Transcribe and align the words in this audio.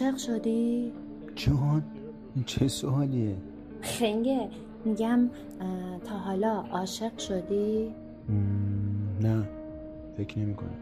عاشق 0.00 0.16
شدی؟ 0.16 0.92
جان 1.36 1.84
چه 2.46 2.68
سوالیه؟ 2.68 3.36
خنگه. 3.80 4.48
میگم 4.84 5.30
تا 6.04 6.18
حالا 6.18 6.60
عاشق 6.60 7.18
شدی؟ 7.18 7.94
نه 9.20 9.48
فکر 10.16 10.38
نمی 10.38 10.54
کنم 10.54 10.76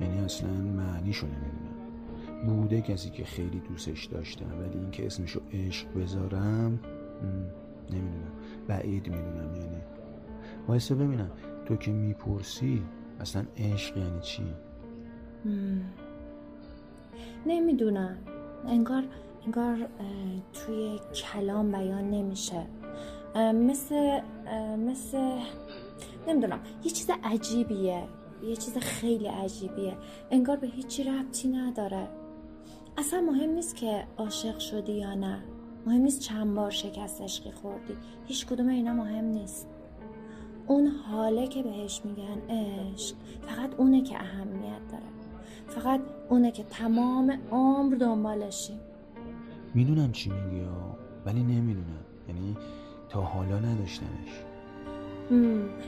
یعنی 0.00 0.18
اصلا 0.18 0.50
معنیشو 0.50 1.26
نمی‌دونم. 1.26 2.60
بوده 2.60 2.80
کسی 2.80 3.10
که 3.10 3.24
خیلی 3.24 3.62
دوستش 3.68 4.04
داشتم 4.04 4.58
ولی 4.60 4.78
اینکه 4.78 5.06
اسمشو 5.06 5.40
عشق 5.52 5.86
بذارم 5.94 6.80
نمی‌دونم. 7.90 8.32
بعید 8.68 9.08
می‌دونم 9.08 9.54
یعنی. 9.54 9.82
وایسا 10.68 10.94
ببینم 10.94 11.30
تو 11.66 11.76
که 11.76 11.90
می‌پرسی 11.90 12.82
اصلا 13.20 13.44
عشق 13.56 13.96
یعنی 13.96 14.20
چی؟ 14.20 14.44
نمی‌دونم. 17.46 18.16
انگار 18.66 19.04
انگار 19.44 19.88
توی 20.52 21.00
کلام 21.14 21.72
بیان 21.72 22.10
نمیشه. 22.10 22.66
مثل 23.54 24.20
مثل 24.78 25.38
نمی‌دونم. 26.28 26.60
یه 26.84 26.90
چیز 26.90 27.10
عجیبیه. 27.24 28.02
یه 28.42 28.56
چیز 28.56 28.78
خیلی 28.78 29.26
عجیبیه. 29.26 29.96
انگار 30.30 30.56
به 30.56 30.66
هیچی 30.66 31.04
ربطی 31.04 31.48
نداره. 31.48 32.08
اصلا 32.98 33.20
مهم 33.20 33.50
نیست 33.50 33.76
که 33.76 34.04
عاشق 34.16 34.58
شدی 34.58 34.92
یا 34.92 35.14
نه. 35.14 35.44
مهم 35.86 36.00
نیست 36.00 36.20
چند 36.20 36.54
بار 36.54 36.70
شکست 36.70 37.22
عشقی 37.22 37.50
خوردی. 37.50 37.96
هیچ 38.26 38.46
کدوم 38.46 38.68
اینا 38.68 38.92
مهم 38.92 39.24
نیست. 39.24 39.68
اون 40.66 40.86
حاله 40.86 41.46
که 41.46 41.62
بهش 41.62 42.00
میگن 42.04 42.38
عشق 42.50 43.16
فقط 43.42 43.74
اونه 43.74 44.02
که 44.02 44.16
اهمیت 44.16 44.88
داره. 44.90 45.13
فقط 45.68 46.00
اونه 46.28 46.50
که 46.50 46.64
تمام 46.64 47.38
عمر 47.52 47.94
دنبالشیم. 47.94 48.80
می‌دونم 49.74 50.12
چی 50.12 50.30
میگی 50.30 50.64
ولی 51.26 51.42
نمی‌دونم. 51.42 52.04
یعنی 52.28 52.56
تا 53.08 53.20
حالا 53.20 53.58
نداشتمش 53.58 54.44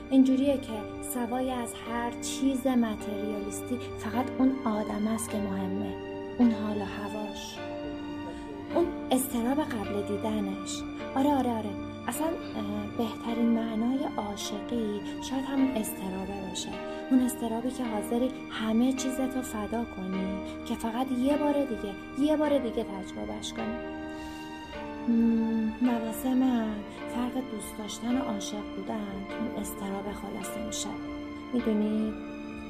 اینجوریه 0.09 0.57
که 0.57 0.73
سوای 1.13 1.51
از 1.51 1.73
هر 1.73 2.11
چیز 2.21 2.67
متریالیستی 2.67 3.77
فقط 3.99 4.25
اون 4.39 4.51
آدم 4.65 5.07
است 5.07 5.29
که 5.29 5.37
مهمه. 5.37 5.93
اون 6.39 6.51
حال 6.51 6.77
و 6.77 6.85
هواش. 6.85 7.59
اون 8.75 8.85
استراب 9.11 9.59
قبل 9.59 10.07
دیدنش. 10.07 10.81
آره 11.15 11.29
آره 11.29 11.49
آره. 11.49 11.69
اصلا 12.07 12.27
بهترین 12.97 13.49
معنای 13.49 13.99
عاشقی 14.17 15.01
شاید 15.29 15.45
همون 15.45 15.71
استرابه 15.71 16.49
باشه. 16.49 16.69
اون 17.11 17.19
استرابی 17.19 17.71
که 17.71 17.83
حاضری 17.83 18.31
همه 18.51 18.93
چیزتو 18.93 19.41
فدا 19.41 19.85
کنی 19.95 20.37
که 20.65 20.75
فقط 20.75 21.07
یه 21.11 21.37
بار 21.37 21.53
دیگه 21.53 21.93
یه 22.19 22.37
بار 22.37 22.57
دیگه 22.57 22.83
تجربهش 22.83 23.53
کنی. 23.53 23.77
مواسه 25.81 26.33
من 26.33 26.75
فرق 27.15 27.33
دوست 27.33 27.77
داشتن 27.77 28.17
و 28.17 28.21
عاشق 28.21 28.75
بودن 28.75 29.25
تو 29.29 29.61
استراب 29.61 30.05
خلاصه 30.11 30.65
میشه. 30.65 30.89
می‌دونی 31.53 32.13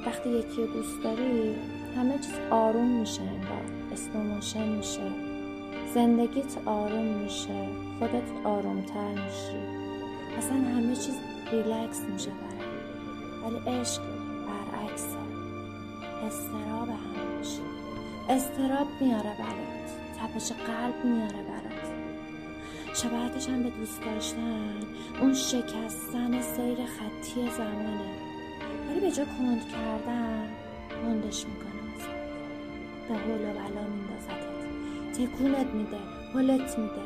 وقتی 0.06 0.28
یکی 0.28 0.56
رو 0.56 0.66
دوست 0.66 1.02
داری 1.04 1.54
همه 1.96 2.14
چیز 2.14 2.34
آروم 2.50 2.86
میشه 2.86 3.22
انگار 3.22 3.92
استوموشن 3.92 4.68
میشه. 4.68 5.27
زندگیت 5.94 6.58
آروم 6.66 7.04
میشه 7.04 7.68
خودت 7.98 8.46
آرومتر 8.46 9.08
میشی. 9.08 9.58
اصلا 10.38 10.56
همه 10.56 10.96
چیز 10.96 11.14
ریلکس 11.52 12.00
میشه 12.00 12.30
برای 12.30 12.68
ولی 13.44 13.78
عشق 13.78 14.02
برعکسه. 14.46 15.18
استراب 16.26 16.88
همش 16.88 17.58
استراب 18.28 18.86
میاره 19.00 19.36
برات. 19.38 19.88
تپش 20.18 20.52
قلب 20.52 21.04
میاره 21.04 21.42
برات. 21.42 21.88
شباهتش 22.94 23.48
هم 23.48 23.62
به 23.62 23.70
دوست 23.70 24.00
داشتن. 24.04 24.76
اون 25.20 25.34
شکستن 25.34 26.42
سیر 26.42 26.76
خطی 26.76 27.50
زمانه. 27.56 28.10
ولی 28.90 29.00
به 29.00 29.10
جا 29.10 29.24
کند 29.24 29.60
کردن 29.68 30.48
کندش 31.02 31.44
می‌کنه 31.46 31.78
به 33.08 33.14
حول 33.14 33.40
و 33.40 33.52
بلا 33.52 34.07
تکونت 35.18 35.66
میده 35.66 35.98
حلت 36.34 36.78
میده. 36.78 37.02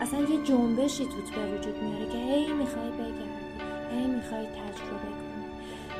اصلا 0.00 0.20
یه 0.20 0.44
جنبشی 0.44 1.04
توت 1.04 1.34
به 1.34 1.58
وجود 1.58 1.82
میاره 1.82 2.06
که 2.12 2.18
هی 2.18 2.52
می‌خوای 2.52 2.90
بگردی 2.90 3.30
هی 3.90 4.06
می‌خوای 4.06 4.46
تجربه 4.46 5.10
کنی. 5.18 5.44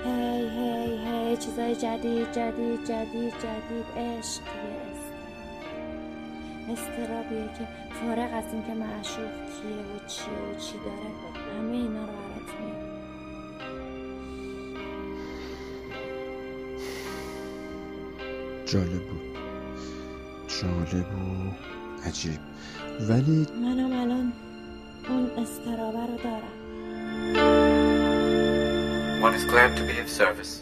هی 0.05 0.49
هی 0.49 1.07
هی 1.07 1.37
چیزای 1.37 1.77
جدید 1.77 2.33
جدید 2.33 2.85
جدید 2.85 3.35
جدید 3.39 3.87
عشق 3.97 4.43
استرابیه 6.73 7.49
که 7.59 7.69
فارغ 8.01 8.35
از 8.35 8.45
اینکه 8.53 8.75
معشوق 8.75 9.35
کیه 9.47 9.77
و 9.77 10.09
چیه 10.09 10.27
و 10.27 10.61
چی 10.61 10.75
داره 10.79 11.11
همه 11.59 11.77
اینا 11.77 12.01
رو 12.01 12.13
برات 12.13 12.61
میاره. 12.61 12.95
جالب 18.67 19.03
بود. 19.09 19.34
جالب 20.65 21.07
و 21.07 21.51
عجیب 22.09 22.41
ولی 23.09 23.47
منم 23.61 23.93
الان 23.93 24.33
اون 25.09 25.31
استرابه 25.39 26.07
رو 26.07 26.19
دارم 26.25 26.55
One 29.23 29.35
is 29.35 29.45
glad 29.53 29.71
to 29.79 29.83
be 29.89 29.97
of 30.05 30.09
service. 30.21 30.53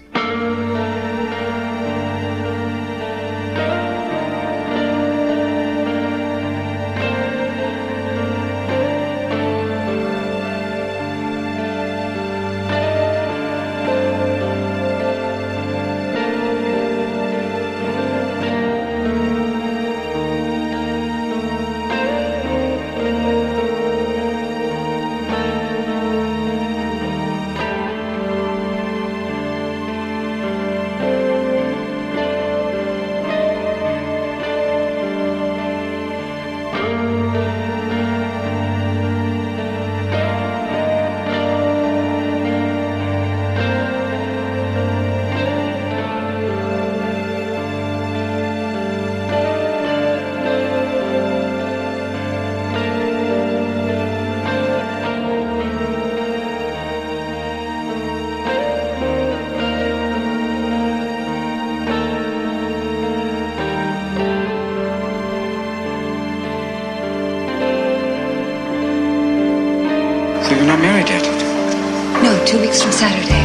Two 72.46 72.58
weeks 72.58 72.82
from 72.82 72.90
Saturday. 72.90 73.38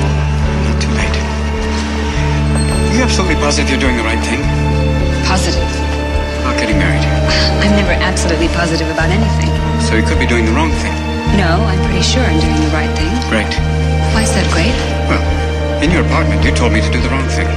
Not 0.65 0.77
too 0.81 0.89
late. 0.97 1.17
Are 2.89 2.95
you 2.97 3.03
absolutely 3.05 3.37
positive 3.37 3.69
you're 3.69 3.81
doing 3.81 3.97
the 3.97 4.07
right 4.07 4.19
thing? 4.25 4.41
Positive. 5.21 5.61
About 6.41 6.57
getting 6.57 6.81
married? 6.81 7.05
I'm 7.61 7.77
never 7.77 7.93
absolutely 7.93 8.49
positive 8.57 8.89
about 8.89 9.13
anything. 9.13 9.53
So 9.85 9.93
you 9.93 10.01
could 10.01 10.17
be 10.17 10.25
doing 10.25 10.49
the 10.49 10.55
wrong 10.57 10.73
thing? 10.81 10.93
No, 11.37 11.61
I'm 11.69 11.77
pretty 11.85 12.01
sure 12.01 12.25
I'm 12.25 12.41
doing 12.41 12.57
the 12.57 12.73
right 12.73 12.89
thing. 12.97 13.11
Great. 13.29 13.53
Why 14.17 14.25
is 14.25 14.33
that 14.33 14.49
great? 14.49 14.73
Well, 15.05 15.21
in 15.83 15.93
your 15.93 16.01
apartment, 16.01 16.41
you 16.41 16.49
told 16.57 16.73
me 16.73 16.81
to 16.81 16.89
do 16.89 16.97
the 16.97 17.09
wrong 17.13 17.27
thing. 17.29 17.47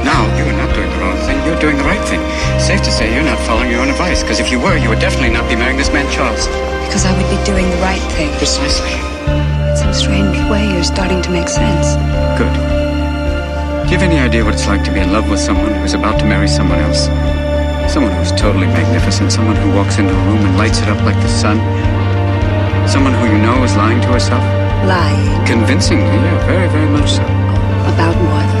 Now, 0.00 0.24
you 0.40 0.48
are 0.48 0.56
not 0.56 0.72
doing 0.72 0.88
the 0.88 1.00
wrong 1.02 1.18
thing. 1.28 1.36
You're 1.44 1.60
doing 1.60 1.76
the 1.76 1.84
right 1.84 2.00
thing. 2.08 2.22
Safe 2.56 2.80
to 2.80 2.92
say 2.94 3.12
you're 3.12 3.26
not 3.26 3.38
following 3.44 3.68
your 3.68 3.84
own 3.84 3.90
advice, 3.92 4.22
because 4.22 4.40
if 4.40 4.48
you 4.48 4.62
were, 4.62 4.78
you 4.80 4.88
would 4.88 5.02
definitely 5.02 5.34
not 5.34 5.44
be 5.50 5.56
marrying 5.56 5.76
this 5.76 5.92
man, 5.92 6.08
Charles. 6.08 6.48
Because 6.88 7.04
I 7.04 7.12
would 7.12 7.28
be 7.28 7.36
doing 7.44 7.68
the 7.68 7.80
right 7.84 8.02
thing. 8.16 8.32
Precisely 8.38 8.96
some 9.86 9.94
strange 9.94 10.36
way 10.50 10.66
you're 10.72 10.82
starting 10.82 11.22
to 11.22 11.30
make 11.30 11.48
sense. 11.48 11.94
Good. 12.38 12.50
Do 13.86 13.92
you 13.92 13.98
have 13.98 14.02
any 14.02 14.18
idea 14.18 14.44
what 14.44 14.54
it's 14.54 14.66
like 14.66 14.82
to 14.84 14.92
be 14.92 14.98
in 14.98 15.12
love 15.12 15.30
with 15.30 15.38
someone 15.38 15.72
who's 15.74 15.94
about 15.94 16.18
to 16.18 16.26
marry 16.26 16.48
someone 16.48 16.80
else? 16.80 17.06
Someone 17.92 18.10
who's 18.18 18.32
totally 18.32 18.66
magnificent, 18.66 19.30
someone 19.30 19.54
who 19.54 19.70
walks 19.78 19.98
into 19.98 20.10
a 20.12 20.22
room 20.26 20.42
and 20.42 20.58
lights 20.58 20.80
it 20.80 20.88
up 20.88 21.00
like 21.04 21.14
the 21.22 21.28
sun? 21.28 21.58
Someone 22.88 23.14
who 23.14 23.26
you 23.30 23.38
know 23.38 23.62
is 23.62 23.76
lying 23.76 24.00
to 24.02 24.08
herself? 24.08 24.42
Lying? 24.90 25.46
Convincingly, 25.46 26.18
yeah, 26.18 26.46
very, 26.46 26.68
very 26.68 26.90
much 26.90 27.10
so. 27.12 27.22
About 27.86 28.16
what? 28.26 28.58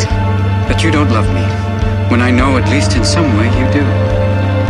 That 0.70 0.84
you 0.84 0.92
don't 0.92 1.10
love 1.10 1.26
me, 1.34 1.42
when 2.10 2.22
I 2.22 2.30
know 2.30 2.56
at 2.56 2.70
least 2.70 2.96
in 2.96 3.04
some 3.04 3.26
way 3.36 3.46
you 3.58 3.66
do. 3.74 3.82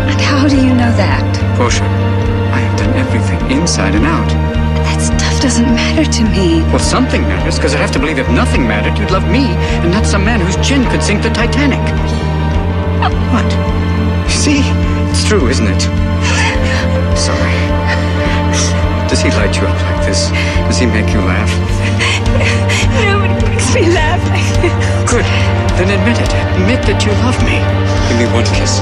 And 0.09 0.21
how 0.21 0.49
do 0.49 0.57
you 0.57 0.73
know 0.73 0.93
that? 0.97 1.29
Portia, 1.59 1.85
I 1.85 2.61
have 2.65 2.79
done 2.79 2.95
everything 2.97 3.41
inside 3.51 3.95
and 3.95 4.07
out. 4.07 4.46
That 4.87 5.03
stuff 5.03 5.43
doesn't 5.43 5.67
matter 5.67 6.07
to 6.07 6.23
me. 6.31 6.63
Well, 6.71 6.79
something 6.79 7.23
matters, 7.23 7.57
because 7.59 7.75
I 7.75 7.79
have 7.79 7.91
to 7.93 7.99
believe 7.99 8.19
if 8.19 8.31
nothing 8.31 8.67
mattered, 8.67 8.97
you'd 8.99 9.11
love 9.11 9.27
me, 9.29 9.51
and 9.83 9.91
not 9.91 10.07
some 10.07 10.25
man 10.25 10.41
whose 10.41 10.57
chin 10.67 10.87
could 10.91 11.03
sink 11.03 11.23
the 11.23 11.31
Titanic. 11.31 11.83
What? 13.35 13.51
See? 14.31 14.63
It's 15.11 15.27
true, 15.27 15.49
isn't 15.49 15.67
it? 15.67 15.83
Sorry. 17.19 17.57
Does 19.11 19.21
he 19.23 19.31
light 19.31 19.55
you 19.57 19.67
up 19.67 19.79
like 19.91 20.07
this? 20.07 20.31
Does 20.67 20.79
he 20.79 20.87
make 20.87 21.11
you 21.11 21.21
laugh? 21.21 21.51
Nobody 23.03 23.35
makes 23.51 23.75
me 23.75 23.91
laugh. 23.91 24.23
Good. 25.11 25.27
Then 25.79 25.91
admit 25.93 26.19
it. 26.19 26.33
Admit 26.59 26.83
that 26.87 27.05
you 27.05 27.13
love 27.23 27.39
me. 27.45 27.59
Give 28.09 28.19
me 28.19 28.27
one 28.35 28.47
kiss. 28.55 28.81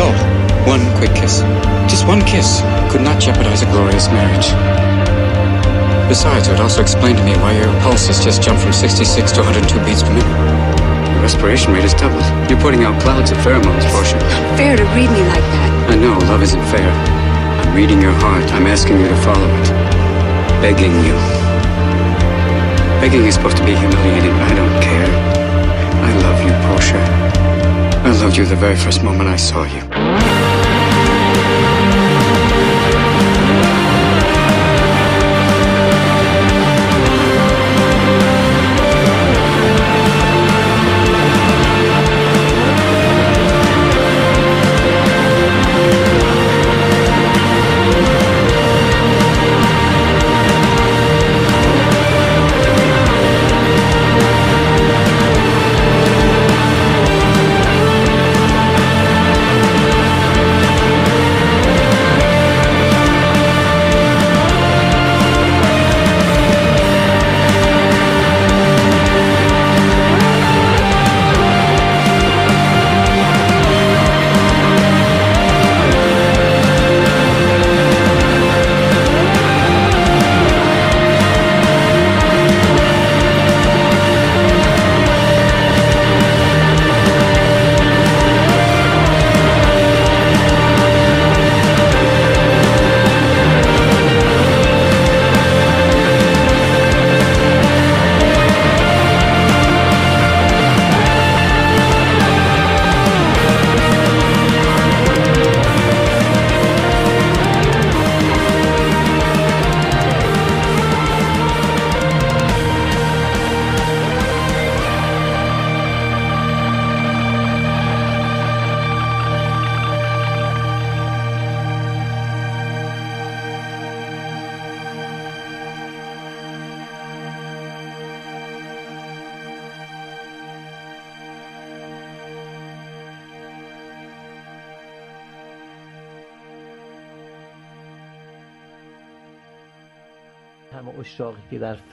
All. 0.00 0.41
One 0.66 0.86
quick 0.96 1.10
kiss. 1.18 1.40
Just 1.90 2.06
one 2.06 2.22
kiss 2.22 2.62
could 2.90 3.02
not 3.02 3.20
jeopardize 3.20 3.62
a 3.62 3.66
glorious 3.66 4.06
marriage. 4.08 4.46
Besides, 6.08 6.46
it 6.46 6.52
would 6.52 6.60
also 6.60 6.80
explain 6.80 7.16
to 7.16 7.24
me 7.24 7.34
why 7.42 7.58
your 7.58 7.66
pulse 7.82 8.06
has 8.06 8.22
just 8.22 8.42
jumped 8.42 8.62
from 8.62 8.72
66 8.72 9.32
to 9.32 9.40
102 9.42 9.84
beats 9.84 10.02
per 10.02 10.14
minute. 10.14 11.10
Your 11.10 11.22
respiration 11.22 11.72
rate 11.72 11.82
has 11.82 11.94
doubled. 11.94 12.22
You're 12.48 12.60
putting 12.60 12.84
out 12.84 12.94
clouds 13.02 13.32
of 13.32 13.38
pheromones, 13.38 13.82
Portia. 13.90 14.22
Not 14.22 14.56
Fair 14.56 14.76
to 14.76 14.84
read 14.94 15.10
me 15.10 15.22
like 15.34 15.42
that. 15.50 15.70
I 15.90 15.96
know 15.98 16.14
love 16.30 16.42
isn't 16.42 16.62
fair. 16.70 16.86
I'm 16.86 17.74
reading 17.74 18.00
your 18.00 18.14
heart. 18.22 18.46
I'm 18.54 18.66
asking 18.70 19.00
you 19.00 19.08
to 19.08 19.18
follow 19.26 19.50
it. 19.50 19.66
Begging 20.62 20.94
you. 21.02 21.18
Begging 23.02 23.26
is 23.26 23.34
supposed 23.34 23.56
to 23.56 23.64
be 23.66 23.74
humiliating, 23.74 24.30
but 24.38 24.46
I 24.46 24.54
don't 24.54 24.78
care. 24.78 25.10
I 26.06 26.10
love 26.22 26.38
you, 26.46 26.54
Portia. 26.70 27.02
I 28.06 28.10
loved 28.22 28.36
you 28.36 28.44
the 28.44 28.54
very 28.54 28.76
first 28.76 29.02
moment 29.02 29.28
I 29.28 29.36
saw 29.36 29.64
you. 29.64 30.31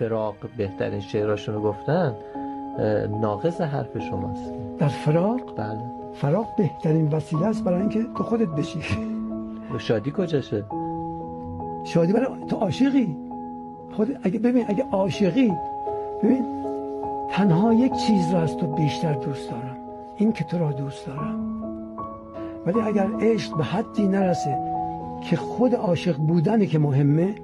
فراق 0.09 0.35
بهترین 0.57 0.99
شعراشون 0.99 1.55
رو 1.55 1.61
گفتن 1.61 2.15
ناقص 3.21 3.61
حرف 3.61 3.97
شماست. 3.97 4.53
در 4.79 4.87
فراق 4.87 5.55
بله. 5.57 5.79
فراق 6.13 6.55
بهترین 6.57 7.07
وسیله 7.07 7.45
است 7.45 7.63
برای 7.63 7.79
اینکه 7.79 8.05
تو 8.17 8.23
خودت 8.23 8.47
بشی. 8.47 8.79
شادی 9.77 10.13
کجاشه 10.17 10.63
شادی 11.83 12.13
برای 12.13 12.27
تو 12.47 12.55
عاشقی. 12.55 13.17
خود 13.91 14.17
اگه 14.23 14.39
ببین 14.39 14.65
اگه 14.67 14.85
عاشقی 14.91 15.53
ببین 16.23 16.45
تنها 17.29 17.73
یک 17.73 17.93
چیز 17.93 18.33
را 18.33 18.39
از 18.41 18.57
تو 18.57 18.67
بیشتر 18.67 19.13
دوست 19.13 19.51
دارم. 19.51 19.77
این 20.15 20.31
که 20.31 20.43
تو 20.43 20.57
را 20.57 20.71
دوست 20.71 21.07
دارم. 21.07 21.63
ولی 22.65 22.81
اگر 22.81 23.07
عشق 23.21 23.57
به 23.57 23.63
حدی 23.63 24.07
نرسه 24.07 24.57
که 25.29 25.35
خود 25.35 25.75
عاشق 25.75 26.17
بودنه 26.17 26.65
که 26.65 26.79
مهمه 26.79 27.35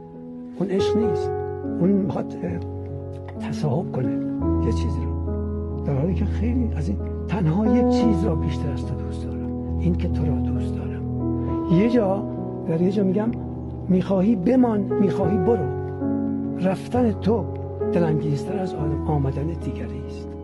اون 0.60 0.70
عشق 0.70 0.98
نیست. 0.98 1.45
اون 1.80 1.90
می‌خواد 1.90 2.36
تصاحب 3.40 3.92
کنه 3.92 4.12
یه 4.66 4.72
چیزی 4.72 5.00
رو. 5.06 5.16
در 5.86 6.00
حالی 6.00 6.14
که 6.14 6.26
خیلی 6.26 6.70
از 6.76 6.90
این 6.90 6.98
تنها 7.28 7.78
یک 7.78 7.90
چیز 7.90 8.24
را 8.24 8.36
بیشتر 8.36 8.72
از 8.72 8.86
تو 8.86 8.96
دوست 8.96 9.26
دارم. 9.26 9.78
این 9.80 9.96
که 9.96 10.08
تو 10.08 10.26
را 10.26 10.36
دوست 10.36 10.76
دارم. 10.76 11.02
یه 11.72 11.90
جا 11.90 12.24
در 12.68 12.82
یه 12.82 12.92
جا 12.92 13.04
میگم 13.04 13.32
می‌خواهی 13.90 14.36
بمان 14.36 14.80
می‌خواهی 14.80 15.38
برو. 15.38 15.66
رفتن 16.62 17.12
تو 17.12 17.46
دلانگیزتر 17.94 18.60
از 18.60 18.76
آمدن 19.08 19.48
دیگری 19.48 20.02
است. 20.08 20.35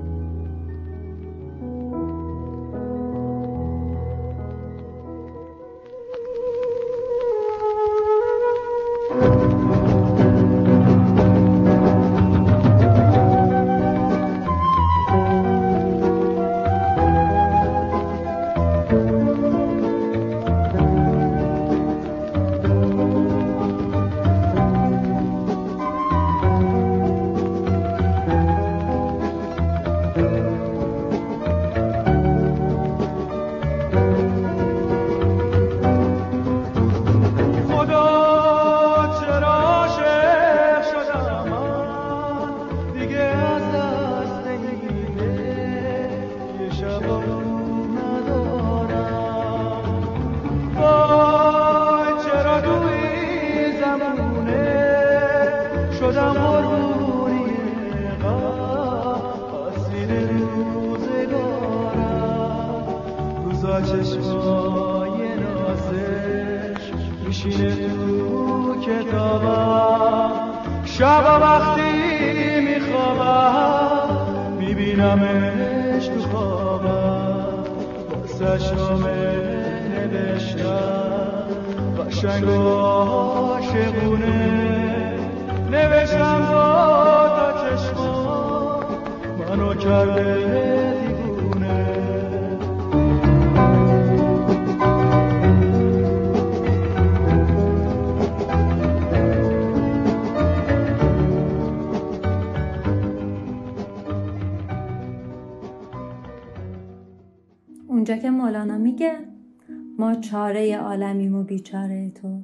ما 110.31 110.37
چاره 110.37 110.77
عالمیم 110.77 111.35
و 111.35 111.43
بیچاره 111.43 112.09
تو. 112.09 112.41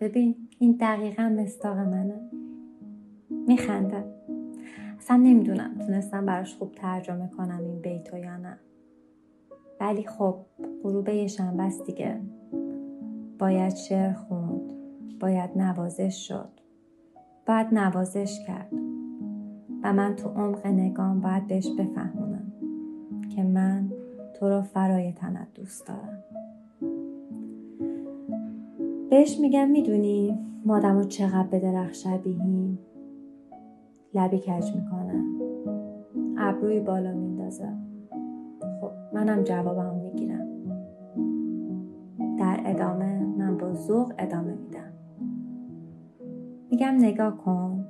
ببین 0.00 0.48
این 0.58 0.76
دقیقا 0.80 1.22
مستاق 1.22 1.78
منه. 1.78 2.20
میخنده 3.30 4.04
اصلا 4.98 5.16
نمی‌دونم 5.16 5.78
تونستم 5.78 6.26
براش 6.26 6.54
خوب 6.54 6.72
ترجمه 6.72 7.28
کنم 7.36 7.64
این 7.64 7.80
بیتو 7.80 8.18
یا 8.18 8.36
نه. 8.36 8.58
ولی 9.80 10.04
خب 10.04 10.36
غروب 10.82 11.08
یه 11.08 11.26
شنبه 11.26 11.62
است 11.62 11.86
دیگه. 11.86 12.20
باید 13.38 13.74
شعر 13.74 14.12
خوند. 14.12 14.72
باید 15.20 15.50
نوازش 15.56 16.28
شد. 16.28 16.60
باید 17.46 17.66
نوازش 17.72 18.40
کرد. 18.46 18.72
و 19.82 19.92
من 19.92 20.16
تو 20.16 20.28
عمق 20.28 20.66
نگام 20.66 21.20
باید 21.20 21.46
بهش 21.46 21.68
بفهمونم 21.78 22.52
که 23.36 23.42
من 23.42 23.92
تو 24.34 24.48
رو 24.48 24.62
فرای 24.62 25.12
تنت 25.12 25.48
دوست 25.54 25.86
دارم. 25.86 26.33
بهش 29.14 29.40
میگم 29.40 29.68
می‌دونی 29.70 30.38
مادم 30.64 30.96
رو 30.96 31.04
چقدر 31.04 31.48
به 31.50 31.58
درخت 31.58 31.94
شبیهیم 31.94 32.78
لبی 34.14 34.38
کج 34.38 34.74
می‌کنه. 34.74 35.24
ابروی 36.38 36.80
بالا 36.80 37.12
میندازه. 37.12 37.68
خب 38.80 38.90
منم 39.12 39.42
جوابم 39.42 39.94
می‌گیرم. 39.94 40.48
در 42.38 42.60
ادامه 42.64 43.26
من 43.38 43.58
با 43.58 43.72
ذوق 43.72 44.12
ادامه 44.18 44.54
میدم. 44.54 44.92
میگم 46.70 46.94
نگاه 46.98 47.36
کن. 47.36 47.84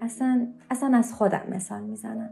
اصلا, 0.00 0.46
اصلا 0.70 0.96
از 0.96 1.14
خودم 1.14 1.42
مثال 1.50 1.82
می‌زنم. 1.82 2.30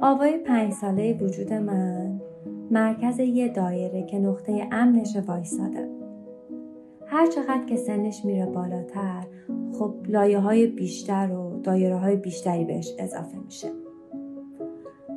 آوای 0.00 0.38
پنج 0.38 0.72
ساله 0.72 1.18
وجود 1.22 1.52
من 1.52 2.13
مرکز 2.74 3.18
یه 3.18 3.48
دایره 3.48 4.02
که 4.02 4.18
نقطه 4.18 4.68
امنش 4.72 5.16
وایساده. 5.16 5.88
هر 7.06 7.26
چقدر 7.26 7.64
که 7.66 7.76
سنش 7.76 8.24
میره 8.24 8.46
بالاتر 8.46 9.26
خب 9.72 9.94
لایه 10.08 10.38
های 10.38 10.66
بیشتر 10.66 11.32
و 11.32 11.60
دایره 11.62 11.96
های 11.96 12.16
بیشتری 12.16 12.64
بهش 12.64 12.94
اضافه 12.98 13.38
میشه. 13.38 13.68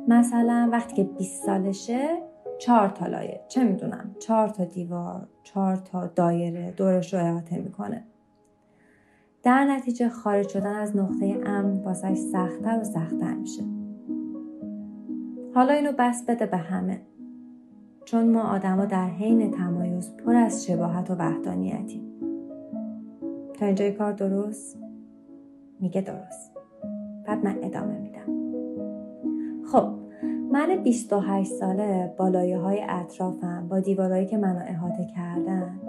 مثلا 0.08 0.68
وقتی 0.72 0.94
که 0.96 1.04
20 1.04 1.44
سالشه 1.44 2.08
چهار 2.58 2.88
تا 2.88 3.06
لایه 3.06 3.40
چه 3.48 3.64
می‌دونم 3.64 4.14
چهار 4.18 4.48
تا 4.48 4.64
دیوار 4.64 5.28
چهار 5.42 5.76
تا 5.76 6.06
دایره 6.06 6.70
دورش 6.76 7.14
رو 7.14 7.20
احاطه 7.20 7.58
می‌کنه. 7.58 8.04
در 9.42 9.64
نتیجه 9.64 10.08
خارج 10.08 10.48
شدن 10.48 10.76
از 10.76 10.96
نقطه 10.96 11.40
امن 11.46 11.82
واسش 11.84 12.16
سختتر 12.16 12.78
و 12.80 12.84
سختتر 12.84 13.34
میشه. 13.34 13.62
حالا 15.54 15.72
اینو 15.72 15.92
بس 15.98 16.24
بده 16.28 16.46
به 16.46 16.56
همه. 16.56 17.00
چون 18.10 18.30
ما 18.30 18.42
آدما 18.42 18.84
در 18.84 19.06
حین 19.06 19.50
تمایز 19.50 20.16
پر 20.16 20.34
از 20.34 20.66
شباهت 20.66 21.10
و 21.10 21.14
وحدانیتیم. 21.14 22.02
تا 23.54 23.66
اینجای 23.66 23.92
کار 23.92 24.12
درست؟ 24.12 24.78
میگه 25.80 26.00
درست. 26.00 26.52
بعد 27.26 27.44
من 27.44 27.58
ادامه 27.62 27.98
میدم. 27.98 28.26
خب 29.72 29.88
من 30.52 30.82
28 30.84 31.52
ساله 31.52 32.14
با 32.16 32.28
لایه 32.28 32.58
های 32.58 32.82
اطرافم 32.88 33.66
با 33.68 33.80
دیوارهایی 33.80 34.26
که 34.26 34.36
منو 34.36 34.60
احاطه 34.66 35.06
کردن 35.16 35.80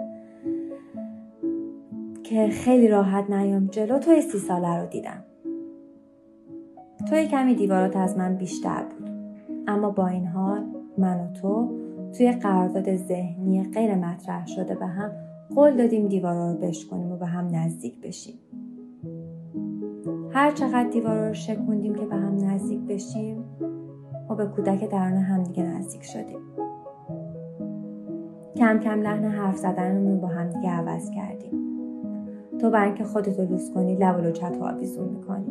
که 2.22 2.48
خیلی 2.48 2.88
راحت 2.88 3.30
نیام 3.30 3.66
جلو 3.66 3.98
توی 3.98 4.20
سی 4.20 4.38
ساله 4.38 4.80
رو 4.80 4.86
دیدم. 4.86 5.24
توی 7.08 7.26
کمی 7.26 7.54
دیوارات 7.54 7.96
از 7.96 8.16
من 8.18 8.36
بیشتر 8.36 8.84
بود. 8.84 9.10
اما 9.66 9.90
با 9.90 10.06
این 10.06 10.26
حال 10.26 10.64
من 10.98 11.20
و 11.20 11.32
تو 11.32 11.80
توی 12.18 12.32
قرارداد 12.32 12.96
ذهنی 12.96 13.62
غیر 13.62 13.94
مطرح 13.94 14.46
شده 14.46 14.74
به 14.74 14.86
هم 14.86 15.10
قول 15.54 15.76
دادیم 15.76 16.08
دیوارا 16.08 16.52
رو 16.52 16.58
بشکنیم 16.58 17.12
و 17.12 17.16
به 17.16 17.26
هم 17.26 17.48
نزدیک 17.56 18.00
بشیم. 18.00 18.38
هر 20.30 20.50
چقدر 20.50 20.88
دیوارا 20.88 21.28
رو 21.28 21.34
شکوندیم 21.34 21.94
که 21.94 22.06
به 22.06 22.16
هم 22.16 22.34
نزدیک 22.34 22.80
بشیم 22.80 23.44
و 24.30 24.34
به 24.34 24.46
کودک 24.46 24.90
درون 24.90 25.12
همدیگه 25.12 25.62
نزدیک 25.62 26.02
شدیم. 26.02 26.40
کم 28.56 28.78
کم 28.78 29.00
لحن 29.00 29.24
حرف 29.24 29.56
زدنمون 29.56 30.12
رو 30.12 30.20
با 30.20 30.28
همدیگه 30.28 30.70
عوض 30.70 31.10
کردیم. 31.10 31.52
تو 32.58 32.70
برای 32.70 32.86
اینکه 32.86 33.04
خودتو 33.04 33.42
لوس 33.42 33.70
کنی 33.74 33.96
لب 33.96 34.18
و 34.18 34.20
لوچت 34.20 34.58
آویزون 34.60 35.08
می‌کنی. 35.08 35.50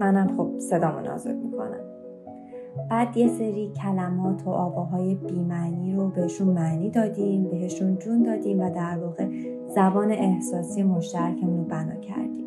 منم 0.00 0.36
خب 0.36 0.58
صدامو 0.58 1.00
نازک 1.00 1.34
می‌کنم. 1.44 1.77
بعد 2.90 3.16
یه 3.16 3.28
سری 3.28 3.72
کلمات 3.72 4.46
و 4.46 4.50
آواهای 4.50 5.14
بیمعنی 5.14 5.94
رو 5.94 6.08
بهشون 6.08 6.48
معنی 6.48 6.90
دادیم 6.90 7.50
بهشون 7.50 7.98
جون 7.98 8.22
دادیم 8.22 8.60
و 8.60 8.70
در 8.70 8.98
واقع 8.98 9.28
زبان 9.74 10.10
احساسی 10.10 10.82
مشترکمون 10.82 11.58
رو 11.58 11.64
بنا 11.64 11.94
کردیم. 11.94 12.46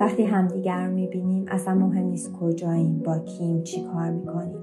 وقتی 0.00 0.24
همدیگر 0.24 0.86
رو 0.86 0.94
می‌بینیم 0.94 1.44
اصلا 1.48 1.74
مهم 1.74 2.06
نیست 2.06 2.32
کجاییم 2.32 2.98
با 2.98 3.18
کیم 3.18 3.62
چی 3.62 3.84
کار 3.84 4.10
می‌کنیم. 4.10 4.58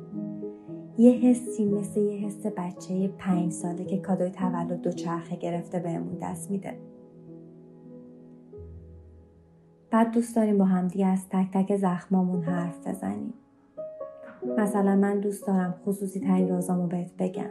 یه 0.98 1.12
حسی 1.12 1.66
مثل 1.66 2.00
یه 2.00 2.18
حس 2.18 2.46
بچه 2.46 3.08
پنج 3.08 3.52
ساله 3.52 3.86
که 3.86 3.98
کادوی 3.98 4.30
تولد 4.30 4.82
دو 4.82 4.92
چرخه 4.92 5.36
گرفته 5.36 5.80
بهمون 5.80 6.18
دست 6.22 6.52
میده. 6.52 6.78
بعد 9.92 10.12
دوست 10.12 10.36
داریم 10.36 10.58
با 10.58 10.66
همدیگه 10.66 11.06
از 11.06 11.30
تک 11.30 11.52
تک 11.54 11.78
زخمامون 11.78 12.44
حرف 12.44 12.88
بزنیم. 12.88 13.34
مثلا 14.58 14.96
من 14.96 15.20
دوست 15.20 15.48
دارم 15.48 15.76
خصوصی 15.86 16.20
ترین 16.20 16.50
رازامو 16.50 16.88
بهت 16.88 17.12
بگم. 17.18 17.50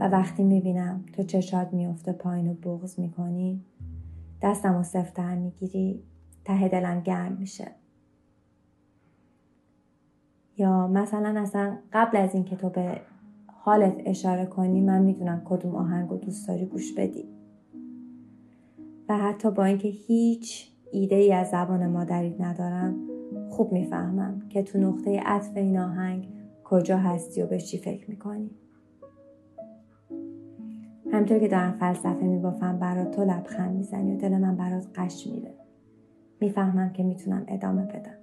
و 0.00 0.08
وقتی 0.08 0.42
می‌بینم 0.42 1.04
تو 1.12 1.22
چشات 1.22 1.72
میفته 1.72 2.12
پایین 2.12 2.48
و 2.48 2.54
بغز 2.54 3.00
می‌کنی 3.00 3.64
دستم 4.42 4.76
و 4.76 4.82
سفتر 4.82 5.34
می‌گیری 5.34 6.02
ته 6.44 6.68
دلم 6.68 7.00
گرم 7.00 7.32
میشه. 7.32 7.68
یا 10.56 10.88
مثلا 10.88 11.40
اصلا 11.40 11.78
قبل 11.92 12.16
از 12.16 12.34
اینکه 12.34 12.56
تو 12.56 12.68
به 12.68 13.00
حالت 13.46 13.94
اشاره 14.04 14.46
کنی 14.46 14.80
من 14.80 15.02
می‌دونم 15.02 15.42
کدوم 15.44 15.76
آهنگ 15.76 16.12
و 16.12 16.16
دوست 16.16 16.48
داری 16.48 16.66
گوش 16.66 16.94
بدی. 16.94 17.28
و 19.08 19.18
حتی 19.18 19.50
با 19.50 19.64
اینکه 19.64 19.88
هیچ 19.88 20.72
ایده 20.92 21.16
ای 21.16 21.32
از 21.32 21.50
زبان 21.50 21.86
مادری 21.86 22.36
ندارم 22.40 23.11
خوب 23.52 23.72
می‌فهمم 23.72 24.42
که 24.48 24.62
تو 24.62 24.78
نقطه 24.78 25.20
عطف 25.20 25.56
این 25.56 25.78
آهنگ 25.78 26.28
کجا 26.64 26.96
هستی 26.96 27.42
و 27.42 27.46
به 27.46 27.60
چی 27.60 27.78
فکر 27.78 28.10
می‌کنی. 28.10 28.50
همطور 31.12 31.38
که 31.38 31.48
دارم 31.48 31.72
فلسفه 31.72 32.24
میبافم 32.24 32.78
برات 32.78 33.10
تو 33.10 33.24
لبخند 33.24 33.76
می‌زنی 33.76 34.14
و 34.14 34.18
دل 34.18 34.38
من 34.38 34.56
برات 34.56 34.86
قش 34.94 35.26
میره 35.26 35.54
می‌فهمم 36.40 36.92
که 36.92 37.02
می‌تونم 37.02 37.44
ادامه 37.48 37.84
بدم. 37.84 38.18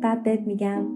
بعد 0.00 0.22
بهت 0.22 0.40
میگم 0.40 0.86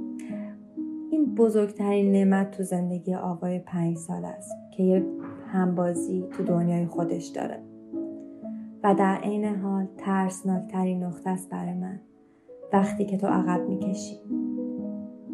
این 1.11 1.35
بزرگترین 1.35 2.13
نعمت 2.13 2.51
تو 2.51 2.63
زندگی 2.63 3.15
آقای 3.15 3.59
پنج 3.59 3.97
سال 3.97 4.25
است 4.25 4.53
که 4.77 4.83
یه 4.83 5.05
همبازی 5.47 6.25
تو 6.31 6.45
دنیای 6.45 6.87
خودش 6.87 7.27
داره. 7.27 7.66
و 8.87 8.95
در 8.95 9.17
عین 9.17 9.45
حال 9.45 9.87
ترسناکترین 9.99 11.05
نقطه 11.05 11.31
است 11.31 11.51
برای 11.51 11.75
من. 11.75 12.01
وقتی 12.73 13.05
که 13.05 13.17
تو 13.17 13.27
عقب 13.27 13.69
می‌کشی. 13.69 14.17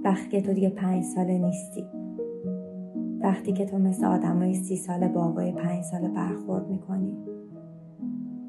وقتی 0.04 0.30
که 0.30 0.42
تو 0.42 0.52
دیگه 0.52 0.71
پنج 0.71 1.04
ساله 1.04 1.38
نیستی. 1.38 1.87
وقتی 3.21 3.52
که 3.52 3.64
تو 3.66 3.78
مثل 3.78 4.04
آدمای 4.04 4.54
سی 4.54 4.76
ساله 4.76 5.09
با 5.09 5.25
آقای 5.25 5.52
پنج 5.52 5.85
ساله 5.85 6.09
برخورد 6.09 6.68
می‌کنی. 6.68 7.16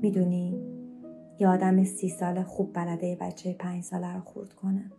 می‌دونی 0.01 0.61
یه 1.39 1.47
آدم 1.47 1.83
سی 1.83 2.09
ساله 2.09 2.43
خوب 2.43 2.69
بلده 2.73 3.17
بچه 3.21 3.53
پنج 3.53 3.83
ساله 3.83 4.13
رو 4.13 4.21
خورد 4.21 4.53
کنه. 4.53 4.91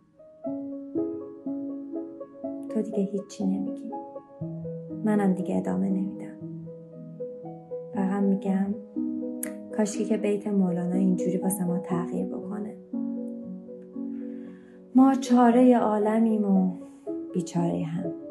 تو 2.69 2.81
دیگه 2.81 3.03
هیچی 3.03 3.45
نمیگی. 3.45 3.91
منم 5.05 5.33
دیگه 5.33 5.57
ادامه 5.57 5.89
نمیدم. 5.89 6.37
فقط 7.93 8.23
میگم 8.23 8.75
کاشکی 9.77 10.05
که 10.05 10.17
بیت 10.17 10.47
مولانا 10.47 10.95
اینجوری 10.95 11.37
واسه 11.37 11.63
ما 11.63 11.79
تغییر 11.79 12.25
بکنه. 12.25 12.77
ما 14.95 15.15
چاره 15.15 15.77
عالمیم 15.77 16.45
و 16.45 16.71
بیچاره 17.33 17.83
هم. 17.83 18.24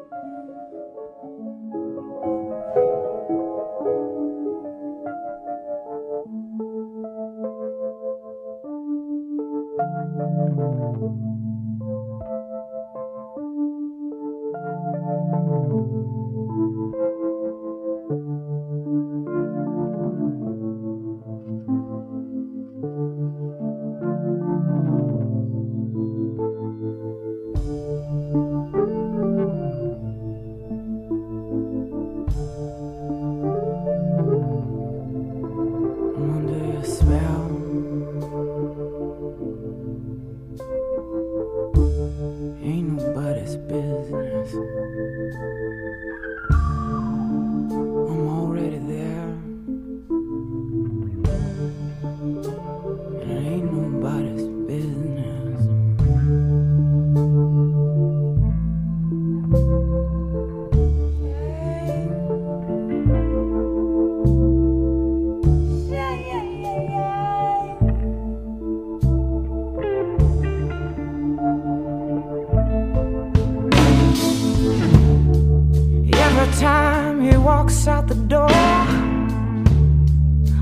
walks 77.65 77.87
out 77.87 78.07
the 78.07 78.15
door. 78.15 78.47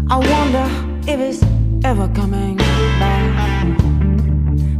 I 0.09 0.17
wonder 0.31 0.67
if 1.11 1.19
he's 1.19 1.43
ever 1.83 2.07
coming 2.15 2.55
back. 2.55 3.77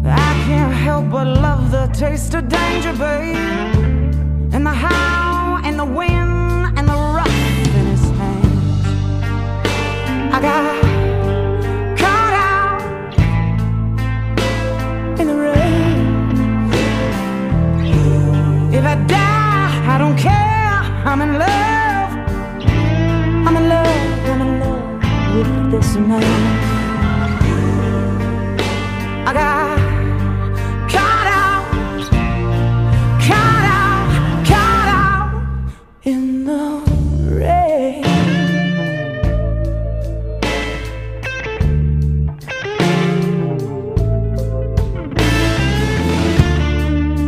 I 0.06 0.34
can't 0.46 0.74
help 0.74 1.10
but 1.12 1.28
love 1.28 1.72
the 1.72 1.88
taste 1.88 2.34
of 2.34 2.48
danger, 2.48 2.94
babe. 2.94 3.36
And 4.54 4.66
the 4.66 4.76
how, 4.86 5.60
and 5.66 5.78
the 5.78 5.86
wind, 6.00 6.78
and 6.78 6.88
the 6.88 6.98
rough 7.18 7.40
in 7.80 7.86
his 7.94 8.06
hands. 8.20 8.86
I 10.34 10.40
got. 10.42 10.84
I'm 21.06 21.22
in 21.22 21.38
love. 21.38 21.63
this 25.74 25.96
man. 25.96 26.24
I 29.28 29.34
got 29.34 29.80
caught 30.94 31.28
out, 31.42 31.64
caught 33.28 33.66
out, 33.82 34.46
caught 34.46 34.90
out 35.02 35.32
in 36.04 36.46
the 36.46 36.64
rain. 37.42 38.04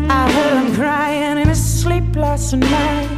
I 0.07 0.31
heard 0.31 0.57
him 0.63 0.75
crying 0.75 1.37
in 1.39 1.47
his 1.47 1.81
sleep 1.81 2.15
last 2.15 2.53
night. 2.53 3.09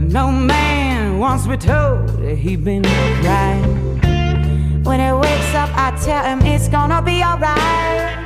No 0.00 0.32
man 0.32 1.18
wants 1.20 1.44
to 1.44 1.50
be 1.50 1.56
told 1.56 2.10
he'd 2.24 2.64
been 2.64 2.82
crying. 2.82 3.83
When 4.84 5.00
he 5.00 5.10
wakes 5.12 5.54
up, 5.54 5.70
I 5.74 5.98
tell 6.04 6.22
him 6.24 6.42
it's 6.42 6.68
gonna 6.68 7.00
be 7.00 7.22
alright. 7.22 8.18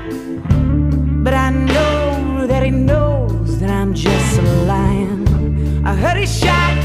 But 1.22 1.32
I 1.32 1.50
know 1.50 2.46
that 2.48 2.64
he 2.64 2.70
knows 2.70 3.60
that 3.60 3.70
I'm 3.70 3.94
just 3.94 4.38
a 4.38 4.42
lion. 4.42 5.86
I 5.86 5.94
heard 5.94 6.16
he 6.16 6.26
shot 6.26 6.76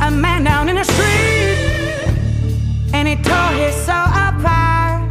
a 0.00 0.10
man 0.12 0.44
down 0.44 0.68
in 0.68 0.76
the 0.76 0.84
street, 0.84 2.14
and 2.94 3.08
he 3.08 3.16
tore 3.16 3.52
his 3.58 3.74
soul 3.74 4.06
apart. 4.28 5.02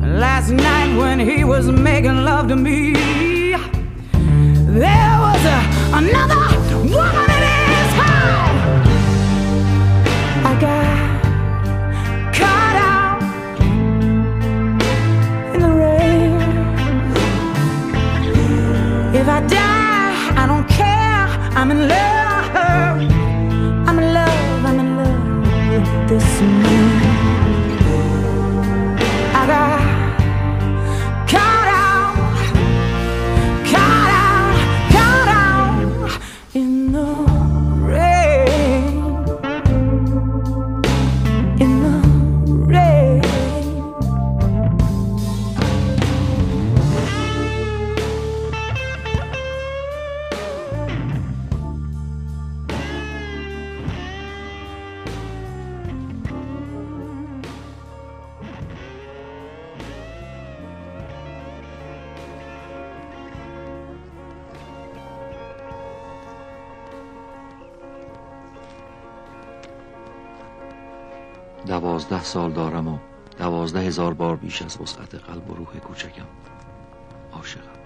Last 0.00 0.50
night 0.50 0.96
when 0.96 1.18
he 1.18 1.42
was 1.42 1.66
making 1.68 2.24
love 2.24 2.46
to 2.48 2.56
me, 2.56 2.92
there 4.80 5.16
was 5.26 5.44
a, 5.44 5.58
another 5.92 6.38
woman. 6.94 7.25
Come 21.66 21.80
and 21.80 21.88
live. 21.88 22.05
بیش 74.46 74.62
از 74.62 74.80
وسعت 74.80 75.14
قلب 75.14 75.50
و 75.50 75.54
روح 75.54 75.78
کوچکم. 75.78 76.26
عاشقم. 77.32 77.78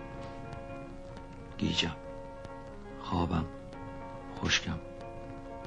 گیجم. 1.59 1.97
خوابم. 3.03 3.45
خشکم. 4.41 4.79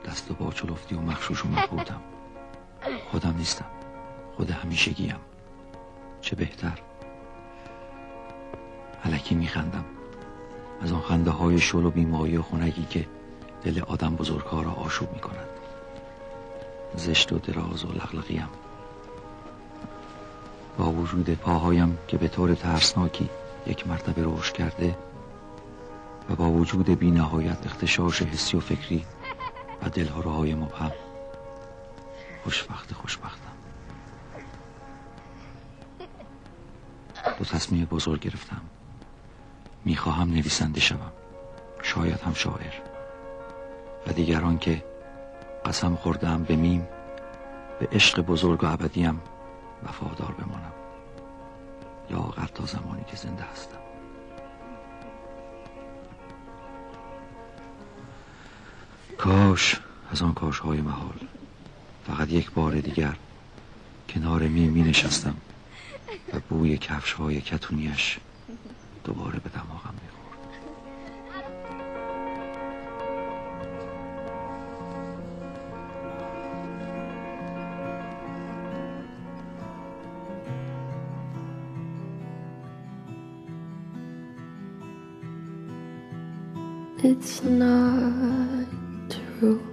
دست 0.06 0.32
و 0.32 0.34
با 0.34 0.52
چلفتی 0.52 0.96
و 0.96 1.00
مخشوش 1.00 1.46
و 1.46 1.48
مخوتم 1.48 2.02
خودم 3.12 3.36
نیستم. 3.38 3.66
خود 4.36 4.52
همیشه 4.52 4.92
گیم 4.92 5.20
چه 6.22 6.36
بهتر. 6.36 6.80
علکی 9.06 9.36
میخندم. 9.36 9.86
از 10.82 10.92
آن 10.92 11.02
خنده 11.02 11.32
های 11.32 11.60
شل 11.60 11.86
و 11.86 11.92
بیمایی 11.92 12.38
و 12.38 12.42
خونگی 12.42 12.86
که 12.86 13.08
دل 13.64 13.82
آدم 13.82 14.16
بزرگها 14.16 14.62
را 14.62 14.72
آشوب 14.72 15.14
می‌کند. 15.14 15.50
زشت 16.96 17.34
و 17.34 17.40
دراز 17.40 17.86
و 17.86 17.92
لغلقیم 17.92 18.50
با 20.78 20.92
وجود 20.92 21.30
پاهایم 21.30 21.98
که 22.08 22.18
به 22.18 22.28
طور 22.28 22.56
ترسناکی 22.56 23.30
یک 23.68 23.88
مرتبه 23.88 24.24
روش 24.24 24.52
کرده 24.52 24.98
و 26.30 26.36
با 26.36 26.50
وجود 26.50 26.90
بی 26.90 27.12
نهایت 27.12 27.66
اختشاش 27.66 28.22
حسی 28.22 28.58
و 28.58 28.60
فکری 28.60 29.06
و 29.84 29.90
دلهوره 29.90 30.56
مبهم. 30.56 30.92
خوشبخت 32.44 32.94
خوشبختم. 32.94 33.54
دو 37.40 37.46
تصمیم 37.46 37.86
بزرگ 37.86 38.20
گرفتم. 38.20 38.62
می‌خواهم 39.86 40.30
نویسنده 40.30 40.80
شوم. 40.80 41.12
شاید 41.82 42.22
هم 42.22 42.34
شاعر. 42.34 42.74
و 44.08 44.14
دیگران 44.14 44.58
که 44.58 44.84
قسم 45.66 45.96
خوردم 45.96 46.44
به 46.44 46.56
میم 46.56 46.88
به 47.80 47.88
عشق 47.92 48.22
بزرگ 48.22 48.64
و 48.64 48.68
ابدیم 48.68 49.22
وفادار 49.86 50.32
بمانم. 50.32 50.74
یا 52.10 52.18
آقل 52.18 52.46
تا 52.46 52.66
زمانی 52.66 53.04
که 53.08 53.16
زنده 53.16 53.44
هستم. 53.44 53.78
کاش 59.18 59.76
از 60.12 60.22
آن 60.22 60.34
کاش 60.34 60.60
های 60.60 60.82
محال. 60.82 61.16
فقط 62.08 62.30
یک 62.30 62.52
بار 62.52 62.80
دیگر 62.80 63.16
کنار 64.10 64.42
می 64.42 64.68
می 64.68 64.82
نشستم 64.82 65.36
و 66.34 66.40
بوی 66.50 66.78
کفش 66.78 67.14
های 67.14 67.42
کتونیش 67.42 68.20
دوباره 69.04 69.40
به 69.40 69.50
دماغم 69.50 69.96
It's 87.06 87.44
not 87.44 88.66
true. 89.10 89.73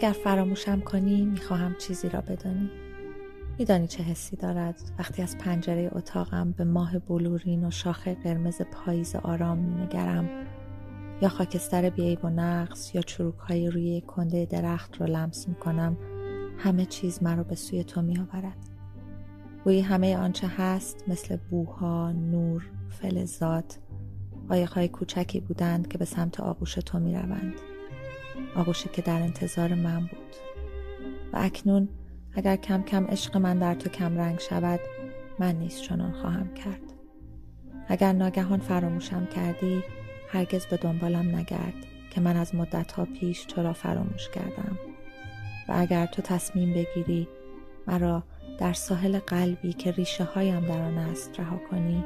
اگر 0.00 0.12
فراموشم 0.12 0.80
کنی 0.80 1.24
می‌خواهم 1.24 1.74
چیزی 1.78 2.08
را 2.08 2.20
بدانی. 2.20 2.70
میدانی 3.58 3.86
چه 3.86 4.02
حسی 4.02 4.36
دارد. 4.36 4.80
وقتی 4.98 5.22
از 5.22 5.38
پنجره 5.38 5.90
اتاقم 5.92 6.54
به 6.56 6.64
ماه 6.64 6.98
بلورین 6.98 7.64
و 7.64 7.70
شاخ 7.70 8.08
قرمز 8.08 8.62
پاییز 8.62 9.16
آرام 9.16 9.58
مینگرم 9.58 10.28
یا 11.22 11.28
خاکستر 11.28 11.90
بیعیب 11.90 12.24
و 12.24 12.30
نقص 12.30 12.94
یا 12.94 13.02
چروک 13.02 13.38
های 13.38 13.70
روی 13.70 14.00
کنده 14.00 14.46
درخت 14.46 15.00
را 15.00 15.06
لمس 15.06 15.48
می‌کنم 15.48 15.96
همه 16.58 16.84
چیز 16.84 17.22
مرا 17.22 17.42
به 17.42 17.54
سوی 17.54 17.84
تو 17.84 18.02
میآورد. 18.02 18.58
گویی 19.64 19.80
همه 19.80 20.16
آنچه 20.16 20.48
هست 20.56 21.04
مثل 21.08 21.36
بوها، 21.36 22.12
نور، 22.12 22.70
فلزات 22.88 23.78
قایقهای 24.48 24.88
کوچکی 24.88 25.40
بودند 25.40 25.88
که 25.88 25.98
به 25.98 26.04
سمت 26.04 26.40
آغوش 26.40 26.74
تو 26.74 26.98
می‌روند. 26.98 27.54
آغوشی 28.54 28.88
که 28.92 29.02
در 29.02 29.22
انتظار 29.22 29.74
من 29.74 30.00
بود. 30.00 30.36
و 31.32 31.38
اکنون 31.40 31.88
اگر 32.32 32.56
کم 32.56 32.82
کم 32.82 33.04
عشق 33.04 33.36
من 33.36 33.58
در 33.58 33.74
تو 33.74 33.90
کم 33.90 34.18
رنگ 34.18 34.40
شود 34.40 34.80
من 35.38 35.54
نیز 35.54 35.80
چنان 35.80 36.12
خواهم 36.12 36.54
کرد. 36.54 36.80
اگر 37.88 38.12
ناگهان 38.12 38.60
فراموشم 38.60 39.26
کردی 39.26 39.82
هرگز 40.28 40.66
به 40.66 40.76
دنبالم 40.76 41.36
نگرد 41.36 41.74
که 42.10 42.20
من 42.20 42.36
از 42.36 42.54
مدتها 42.54 43.04
پیش 43.04 43.44
تو 43.44 43.62
را 43.62 43.72
فراموش 43.72 44.28
کردم. 44.28 44.78
و 45.68 45.72
اگر 45.76 46.06
تو 46.06 46.22
تصمیم 46.22 46.74
بگیری 46.74 47.28
مرا 47.86 48.22
در 48.58 48.72
ساحل 48.72 49.18
قلبی 49.18 49.72
که 49.72 49.90
ریشه 49.90 50.24
هایم 50.24 50.60
در 50.60 50.82
آن 50.82 50.98
است 50.98 51.40
رها 51.40 51.60
کنی 51.70 52.04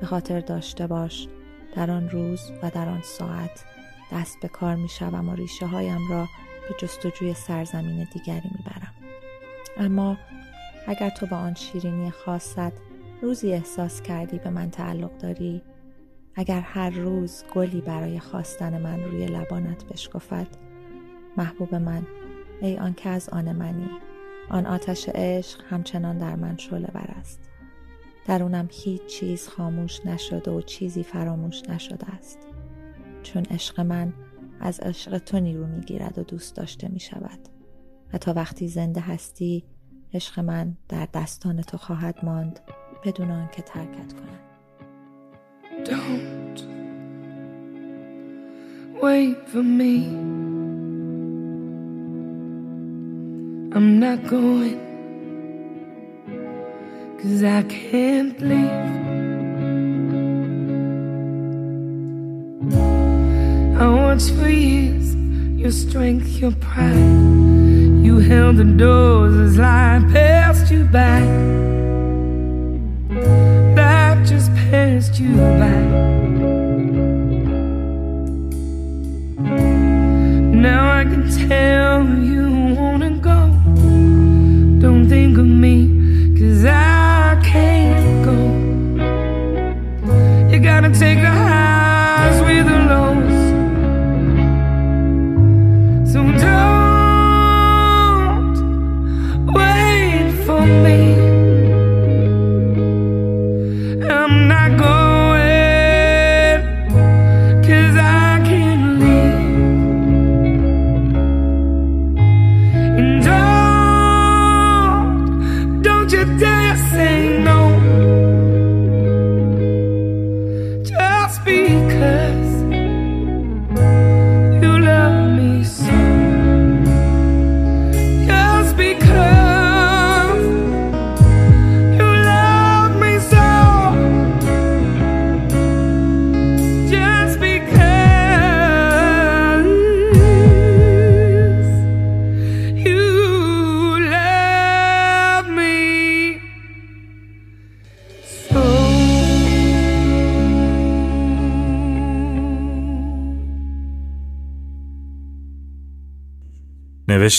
به 0.00 0.06
خاطر 0.06 0.40
داشته 0.40 0.86
باش 0.86 1.28
در 1.76 1.90
آن 1.90 2.08
روز 2.10 2.52
و 2.62 2.70
در 2.70 2.88
آن 2.88 3.02
ساعت 3.02 3.64
دست 4.12 4.40
به 4.40 4.48
کار 4.48 4.76
می 4.76 4.88
شوم 4.88 5.28
و 5.28 5.34
ریشه 5.34 5.66
هایم 5.66 6.10
را 6.10 6.28
به 6.68 6.74
جستجوی 6.78 7.34
سرزمین 7.34 8.08
دیگری 8.12 8.50
می 8.54 8.64
برم. 8.66 8.94
اما 9.76 10.16
اگر 10.86 11.10
تو 11.10 11.26
با 11.26 11.36
آن 11.36 11.54
شیرینی 11.54 12.10
خاصت 12.10 12.72
روزی 13.22 13.52
احساس 13.52 14.02
کردی 14.02 14.38
به 14.38 14.50
من 14.50 14.70
تعلق 14.70 15.18
داری 15.18 15.62
اگر 16.34 16.60
هر 16.60 16.90
روز 16.90 17.44
گلی 17.54 17.80
برای 17.80 18.18
خواستن 18.20 18.82
من 18.82 19.04
روی 19.04 19.26
لبانت 19.26 19.84
بشکفد 19.84 20.46
محبوب 21.36 21.74
من 21.74 22.06
ای 22.60 22.78
آن 22.78 22.94
که 22.94 23.08
از 23.08 23.28
آن 23.28 23.52
منی. 23.52 23.90
آن 24.50 24.66
آتش 24.66 25.08
عشق 25.08 25.60
همچنان 25.70 26.18
در 26.18 26.36
من 26.36 26.56
شعله 26.56 26.86
بر 26.86 27.14
است. 27.18 27.40
درونم 28.26 28.68
هیچ 28.70 29.06
چیز 29.06 29.48
خاموش 29.48 30.06
نشده 30.06 30.50
و 30.50 30.60
چیزی 30.60 31.02
فراموش 31.02 31.62
نشده 31.68 32.06
است. 32.06 32.49
چون 33.22 33.42
عشق 33.44 33.80
من 33.80 34.12
از 34.60 34.80
عشق 34.80 35.18
تو 35.18 35.40
نیرو 35.40 35.66
می‌گیرد 35.66 36.18
و 36.18 36.22
دوست 36.22 36.56
داشته 36.56 36.88
می 36.88 37.00
شود 37.00 37.38
و 38.12 38.18
تا 38.18 38.32
وقتی 38.32 38.68
زنده 38.68 39.00
هستی 39.00 39.64
عشق 40.14 40.40
من 40.40 40.76
در 40.88 41.08
دستان 41.14 41.62
تو 41.62 41.76
خواهد 41.76 42.24
ماند 42.24 42.60
بدون 43.04 43.30
آنکه 43.30 43.62
ترکت 43.62 44.12
کنم 44.12 44.40
Don't 45.84 46.60
wait 49.02 49.48
for 49.48 49.62
me. 49.62 49.94
I'm 53.72 54.00
not 54.00 54.26
going, 54.26 54.80
cause 57.20 57.42
I 57.44 57.62
can't 57.62 58.38
leave. 58.40 59.19
Watched 64.20 64.34
for 64.34 64.50
years 64.50 65.14
your 65.58 65.70
strength, 65.70 66.28
your 66.40 66.52
pride. 66.52 66.94
You 68.04 68.18
held 68.18 68.58
the 68.58 68.64
doors 68.64 69.34
as 69.34 69.56
life 69.56 70.12
passed 70.12 70.70
you 70.70 70.84
by. 70.84 71.22
Life 73.74 74.28
just 74.28 74.52
passed 74.56 75.18
you 75.18 75.36
by. 75.36 76.19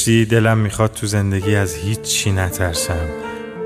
نوشتی 0.01 0.25
دلم 0.25 0.57
می‌خواد 0.57 0.91
تو 0.91 1.07
زندگی 1.07 1.55
از 1.55 1.75
هیچ 1.75 2.01
چی 2.01 2.31
نترسم. 2.31 3.07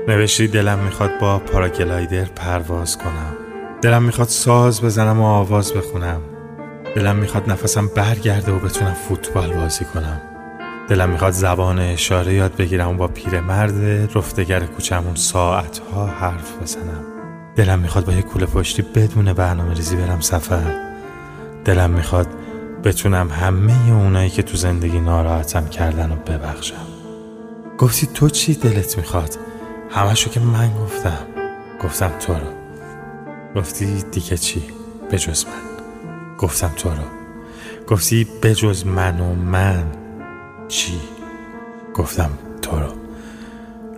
نوشتی 0.08 0.48
دلم 0.48 0.78
می‌خواد 0.78 1.18
با 1.20 1.38
پاراگلایدر 1.38 2.24
پرواز 2.24 2.98
کنم. 2.98 3.36
دلم 3.82 4.02
می‌خواد 4.02 4.28
ساز 4.28 4.82
بزنم 4.82 5.20
و 5.20 5.24
آواز 5.24 5.72
بخونم. 5.72 6.20
دلم 6.94 7.16
می‌خواد 7.16 7.50
نفسم 7.50 7.90
برگرده 7.96 8.52
و 8.52 8.58
بتونم 8.58 8.94
فوتبال 8.94 9.52
بازی 9.52 9.84
کنم. 9.84 10.20
دلم 10.88 11.08
می‌خواد 11.08 11.32
زبان 11.32 11.78
اشاره 11.78 12.34
یاد 12.34 12.56
بگیرم 12.56 12.88
و 12.88 12.94
با 12.94 13.08
پیرمرد 13.08 13.74
رفتگر 14.16 14.60
کوچمون 14.60 15.14
ساعتها 15.14 16.06
حرف 16.06 16.62
بزنم. 16.62 17.04
دلم 17.56 17.78
می‌خواد 17.78 18.04
با 18.04 18.12
یه 18.12 18.22
کوله 18.22 18.46
پشتی 18.46 18.82
بدون 18.82 19.32
برنامه 19.32 19.74
ریزی 19.74 19.96
برم 19.96 20.20
سفر. 20.20 20.86
دلم 21.64 21.90
می‌خواد 21.90 22.26
بتونم 22.86 23.30
همه 23.30 23.92
اونایی 23.92 24.30
که 24.30 24.42
تو 24.42 24.56
زندگی 24.56 25.00
ناراحتم 25.00 25.68
کردن 25.68 26.12
و 26.12 26.16
ببخشم. 26.16 26.86
گفتی 27.78 28.06
تو 28.14 28.28
چی 28.28 28.54
دلت 28.54 28.96
می‌خواد؟ 28.96 29.38
همشو 29.90 30.30
که 30.30 30.40
من 30.40 30.70
گفتم. 30.84 31.18
گفتم 31.84 32.10
تو 32.20 32.32
رو. 32.32 32.46
گفتی 33.56 34.04
دیگه 34.10 34.36
چی؟ 34.36 34.62
بجز 35.12 35.44
من. 35.44 35.86
گفتم 36.38 36.68
تو 36.76 36.88
رو. 36.88 37.02
گفتی 37.88 38.26
بجز 38.42 38.86
من 38.86 39.20
و 39.20 39.34
من. 39.34 39.84
چی؟ 40.68 41.00
گفتم 41.94 42.30
تو 42.62 42.80
رو. 42.80 42.92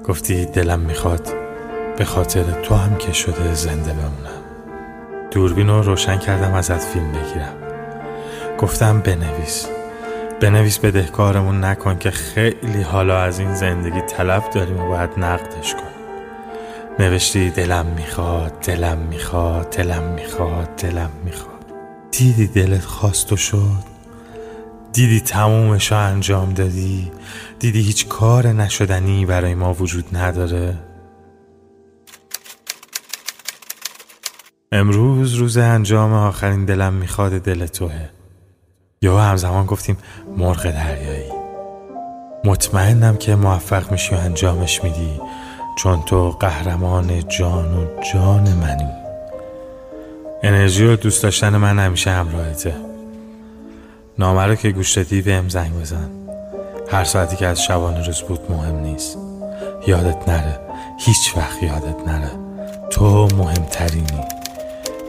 گفتی 0.05 0.47
دلم 0.47 0.81
می‌خواد 0.81 1.29
به 1.97 2.05
خاطر 2.05 2.43
تو 2.43 2.75
هم 2.75 2.97
که 2.97 3.13
شده 3.13 3.55
زنده 3.55 3.93
بمونم. 3.93 4.43
دوربین 5.31 5.69
رو 5.69 5.83
روشن 5.83 6.19
کردم 6.19 6.55
ازت 6.55 6.79
فیلم 6.79 7.13
بگیرم. 7.13 7.68
گفتم 8.59 9.01
بنویس. 9.01 9.67
بنویس 10.41 10.79
بدهکارمون 10.79 11.65
نکن 11.65 11.99
که 11.99 12.11
خیلی 12.11 12.83
حالا 12.83 13.21
از 13.21 13.39
این 13.39 13.55
زندگی 13.55 14.01
طلب 14.01 14.51
داریم 14.51 14.81
و 14.81 14.89
باید 14.89 15.11
نقدش 15.17 15.75
کن 15.75 15.89
نوشتی 16.99 17.51
دلم 17.51 17.87
می‌خواد 17.87 18.61
دلم 18.61 18.99
می‌خواد 18.99 19.77
دلم 19.77 20.03
می‌خواد 20.03 20.77
دلم 20.77 21.11
می‌خواد. 21.25 21.65
دیدی 22.11 22.47
دلت 22.47 22.85
خواست 22.85 23.33
و 23.33 23.37
شد؟ 23.37 23.85
دیدی 24.93 25.21
تمومش 25.21 25.93
رو 25.93 25.99
انجام 25.99 26.53
دادی؟ 26.53 27.13
دیدی 27.59 27.81
هیچ 27.81 28.09
کار 28.09 28.47
نشدنی 28.47 29.27
برای 29.27 29.55
ما 29.55 29.75
وجود 29.75 30.17
نداره؟ 30.17 30.75
امروز 34.73 35.35
روز 35.35 35.57
انجام 35.57 36.13
آخرین 36.13 36.65
دلم 36.65 36.93
می‌خواد 36.93 37.33
دل 37.33 37.67
توه. 37.67 38.18
یا 39.03 39.19
همزمان 39.19 39.67
گفتیم 39.67 39.99
مرغ 40.37 40.63
دریایی. 40.71 41.33
مطمئنم 42.45 43.17
که 43.17 43.35
موفق 43.35 43.93
میشی 43.93 44.15
و 44.15 44.19
انجامش 44.19 44.85
میدی 44.85 45.21
چون 45.79 46.03
تو 46.03 46.31
قهرمان 46.31 47.29
جان 47.29 47.79
و 47.79 48.03
جان 48.13 48.49
منی. 48.53 48.93
انرژی 50.43 50.87
و 50.87 50.97
دوست 50.97 51.23
داشتن 51.23 51.57
من 51.57 51.79
همیشه 51.79 52.11
همراهته. 52.11 52.75
نامه 54.19 54.47
رو 54.47 54.55
که 54.55 54.71
گوش 54.71 54.99
دادی 54.99 55.23
بهم 55.23 55.49
زنگ 55.49 55.81
بزن. 55.81 56.11
هر 56.91 57.05
ساعتی 57.05 57.37
که 57.37 57.47
از 57.47 57.63
شبانه 57.63 58.07
روز 58.07 58.23
بود 58.23 58.41
مهم 58.51 58.77
نیست. 58.77 59.19
یادت 59.87 60.29
نره. 60.29 60.61
هیچ 60.99 61.37
وقت 61.37 61.63
یادت 61.63 62.09
نره. 62.09 62.31
تو 62.91 63.29
مهمترینی. 63.37 64.25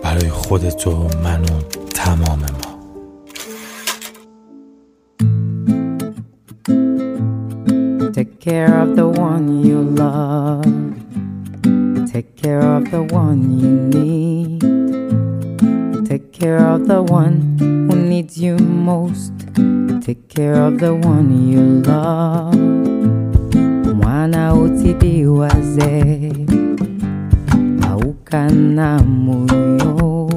برای 0.03 0.29
خودت 0.29 0.87
و 0.87 1.07
من 1.23 1.41
و 1.41 1.61
تمام 1.93 2.39
ما. 2.39 2.68
Take 8.39 8.53
care 8.55 8.79
of 8.79 8.95
the 8.95 9.05
one 9.05 9.65
you 9.65 9.81
love. 9.81 10.63
Take 12.09 12.37
care 12.37 12.61
of 12.61 12.89
the 12.89 13.03
one 13.03 13.59
you 13.59 13.67
need. 13.91 14.61
Take 16.07 16.31
care 16.31 16.65
of 16.65 16.87
the 16.87 17.03
one 17.03 17.57
who 17.59 17.97
needs 17.97 18.37
you 18.37 18.57
most. 18.57 19.33
Take 20.01 20.29
care 20.29 20.55
of 20.55 20.79
the 20.79 20.95
one 20.95 21.49
you 21.51 21.83
love. 21.83 22.55
Mwana 23.95 24.53
utibiwaze 24.53 26.31
aukana 27.81 29.03
moyo 29.03 30.29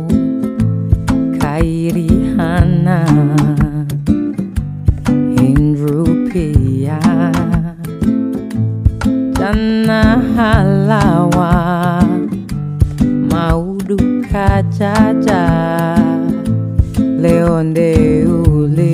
Tana 9.43 10.03
halawa 10.37 11.51
maudu 13.31 13.97
kachacha 14.33 15.43
leonde 17.23 17.91
uli 18.27 18.92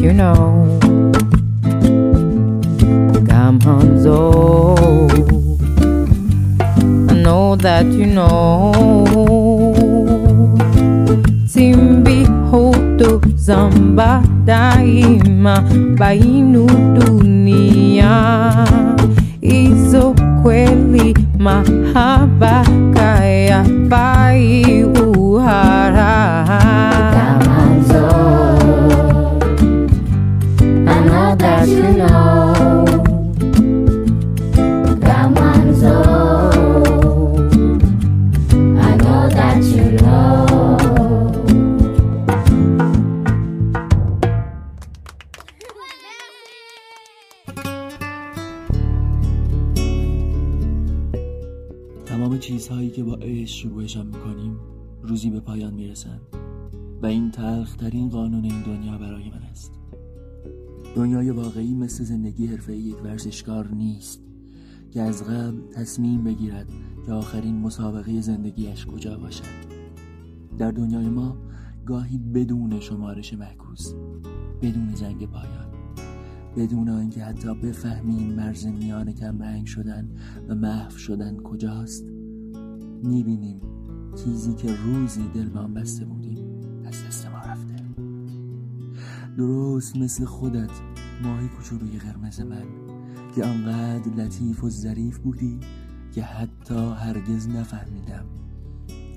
you 0.00 0.12
know. 0.12 0.78
Come 3.28 3.58
Hanzo 3.60 4.76
I 7.10 7.14
know 7.14 7.56
that 7.56 7.86
you 7.86 8.06
know. 8.06 8.72
Timbi 11.52 12.26
hoto 12.50 13.20
zamba 13.36 14.22
daima 14.44 15.62
bainu 15.98 16.66
dunia. 16.94 18.12
Izo 19.40 20.14
kweli 20.42 21.14
mahaba 21.38 22.64
پایان 55.46 55.74
می‌رسند 55.74 56.20
و 57.02 57.06
این 57.06 57.30
تلخترین 57.30 58.08
قانون 58.08 58.44
این 58.44 58.62
دنیا 58.62 58.98
برای 58.98 59.30
من 59.30 59.42
است. 59.50 59.72
دنیای 60.96 61.30
واقعی 61.30 61.74
مثل 61.74 62.04
زندگی 62.04 62.46
حرفه 62.46 62.76
یک 62.76 63.04
ورزشکار 63.04 63.68
نیست 63.68 64.20
که 64.90 65.02
از 65.02 65.24
قبل 65.24 65.60
تصمیم 65.72 66.24
بگیرد 66.24 66.66
که 67.06 67.12
آخرین 67.12 67.58
مسابقه 67.58 68.20
زندگیش 68.20 68.86
کجا 68.86 69.18
باشد. 69.18 69.44
در 70.58 70.70
دنیای 70.70 71.08
ما 71.08 71.36
گاهی 71.86 72.18
بدون 72.18 72.80
شمارش 72.80 73.34
معکوس 73.34 73.92
بدون 74.62 74.94
زنگ 74.94 75.26
پایان 75.26 75.66
بدون 76.56 76.88
آنکه 76.88 77.24
حتی 77.24 77.54
بفهمیم 77.54 78.32
مرز 78.32 78.66
میان 78.66 79.12
کمرنگ 79.12 79.66
شدن 79.66 80.10
و 80.48 80.54
محو 80.54 80.98
شدن 80.98 81.36
کجاست 81.36 82.04
می‌بینیم 83.02 83.60
چیزی 84.24 84.54
که 84.54 84.76
روزی 84.76 85.28
دل 85.34 85.48
به 85.48 85.58
آن 85.58 85.74
بسته 85.74 86.04
بودیم 86.04 86.44
از 86.86 87.04
دست 87.04 87.26
ما 87.26 87.38
رفته. 87.38 87.76
درست 89.36 89.96
مثل 89.96 90.24
خودت 90.24 90.70
ماهی 91.22 91.48
کوچولوی 91.48 91.98
قرمز 91.98 92.40
من. 92.40 92.86
که 93.36 93.44
آنقدر 93.44 94.14
لطیف 94.16 94.64
و 94.64 94.70
ظریف 94.70 95.18
بودی 95.18 95.60
که 96.14 96.22
حتی 96.22 96.74
هرگز 96.74 97.48
نفهمیدم 97.48 98.24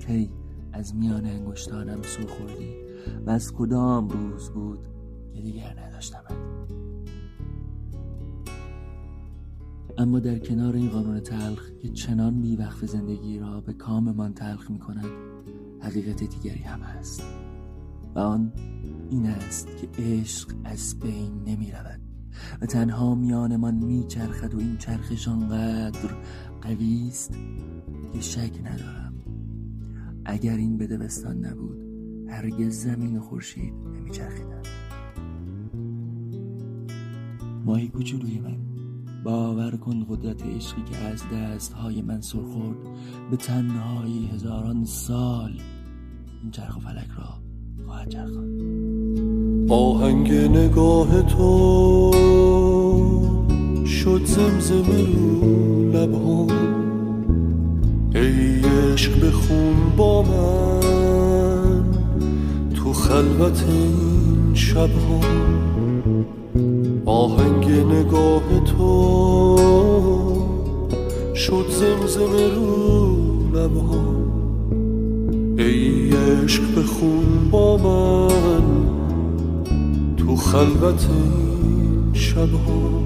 کی 0.06 0.30
از 0.72 0.94
میان 0.94 1.26
انگشتانم 1.26 2.02
سو 2.02 2.26
خوردی 2.26 2.74
و 3.26 3.30
از 3.30 3.52
کدام 3.52 4.08
روز 4.08 4.50
بود 4.50 4.78
که 5.34 5.40
دیگر 5.40 5.80
نداشتمت. 5.86 6.32
اما 10.00 10.18
در 10.18 10.38
کنار 10.38 10.76
این 10.76 10.88
قانون 10.88 11.20
تلخ 11.20 11.70
که 11.82 11.88
چنان 11.88 12.40
بیوقف 12.40 12.84
زندگی 12.84 13.38
را 13.38 13.60
به 13.60 13.72
کاممان 13.72 14.34
تلخ 14.34 14.70
می 14.70 14.78
کند 14.78 15.10
حقیقت 15.80 16.24
دیگری 16.24 16.62
هم 16.62 16.80
هست. 16.80 17.22
و 18.14 18.18
آن 18.18 18.52
این 19.10 19.26
است 19.26 19.68
که 19.76 19.88
عشق 20.02 20.54
از 20.64 20.98
بین 20.98 21.42
نمی 21.46 21.72
رود 21.72 22.00
و 22.60 22.66
تنها 22.66 23.14
میانمان 23.14 23.74
می 23.74 24.04
چرخد 24.08 24.54
و 24.54 24.58
این 24.58 24.76
چرخش 24.76 25.28
آنقدر 25.28 26.10
قوی 26.60 27.08
است 27.08 27.32
که 28.12 28.20
شک 28.20 28.60
ندارم. 28.64 29.14
اگر 30.24 30.56
این 30.56 30.78
بدبستان 30.78 31.44
نبود 31.44 31.78
هرگز 32.28 32.74
زمین 32.74 33.16
و 33.16 33.20
خورشید 33.20 33.74
نمی 33.74 34.10
چرخیدن 34.10 34.62
ماهی 37.64 37.88
کوچولوی 37.88 38.38
من. 38.38 38.69
باور 39.24 39.70
کن 39.70 40.06
قدرت 40.10 40.46
عشقی 40.46 40.82
که 40.82 40.96
از 40.96 41.22
دست 41.32 41.72
های 41.72 42.02
من 42.02 42.20
سر 42.20 42.38
خورد 42.38 42.78
به 43.30 43.36
تنهایی 43.36 44.26
هزاران 44.34 44.84
سال 44.84 45.52
این 46.42 46.50
چرخ 46.50 46.76
و 46.76 46.80
فلک 46.80 47.08
را 47.18 47.40
خواهد 47.86 48.08
چرخاند. 48.08 49.72
آهنگ 49.72 50.32
نگاه 50.32 51.22
تو 51.22 52.10
شد 53.86 54.24
زمزمه 54.24 55.14
رو 55.14 55.90
لبهام 55.92 56.50
ای 58.14 58.60
عشق 58.60 59.26
بخون 59.26 59.74
با 59.96 60.22
من 60.22 61.84
تو 62.74 62.92
خلوت 62.92 63.64
این 63.68 64.54
شبها 64.54 65.20
آهنگ 67.06 67.70
نگاه 67.70 68.59
تو. 68.80 69.56
شد 71.34 71.66
زمزمه 71.70 72.48
رو 72.54 73.16
لبها 73.54 74.04
ای 75.58 76.10
عشق 76.10 76.62
بخون 76.78 77.50
با 77.50 77.76
من. 77.76 78.62
تو 80.16 80.36
خلوت 80.36 81.08
این 81.10 82.10
شبها 82.12 83.00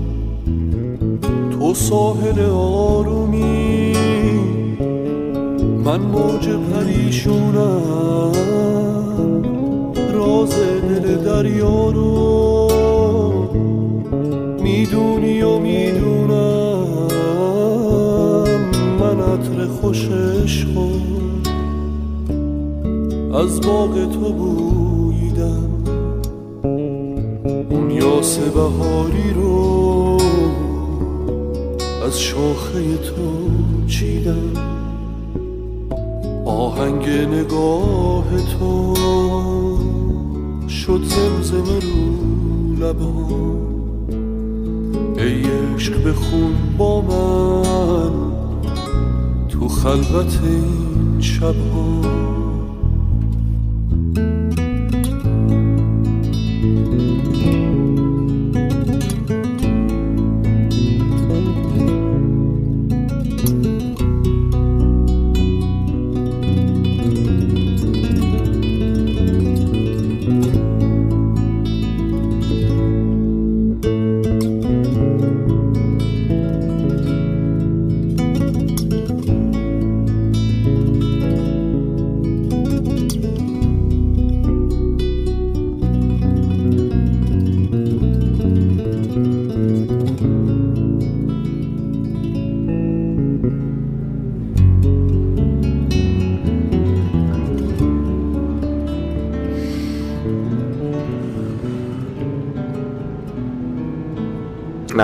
تو 1.50 1.74
ساحل 1.74 2.40
آرومی. 2.50 3.94
من 5.84 6.00
موج 6.00 6.48
پریشونم. 6.48 8.32
راز 10.14 10.54
دل 10.88 11.16
دریا 11.24 11.90
رو. 11.90 12.68
می‌دونی 14.62 15.13
و 15.44 15.58
می‌دونم 15.58 16.86
من 19.00 19.20
عطر 19.20 19.66
خوش 19.66 20.08
عشقو 20.08 20.90
از 23.34 23.60
باغ 23.60 24.12
تو 24.12 24.32
بویدم. 24.32 25.70
اون 27.70 27.90
یاس 27.90 28.38
بهاری 28.38 29.34
رو 29.34 30.18
از 32.06 32.20
شاخه 32.20 32.96
تو 32.96 33.50
چیدم. 33.86 34.52
آهنگ 36.44 37.08
نگاه 37.08 38.24
تو 38.58 38.94
شد 40.68 41.00
زمزمه 41.04 41.80
رو 41.80 42.86
لبام 42.86 43.73
ای 45.24 45.42
عشق 45.74 46.08
بخون 46.08 46.54
با 46.78 47.00
من 47.00 48.32
تو 49.48 49.68
خلوت 49.68 50.40
این 50.44 51.20
شبها. 51.20 52.33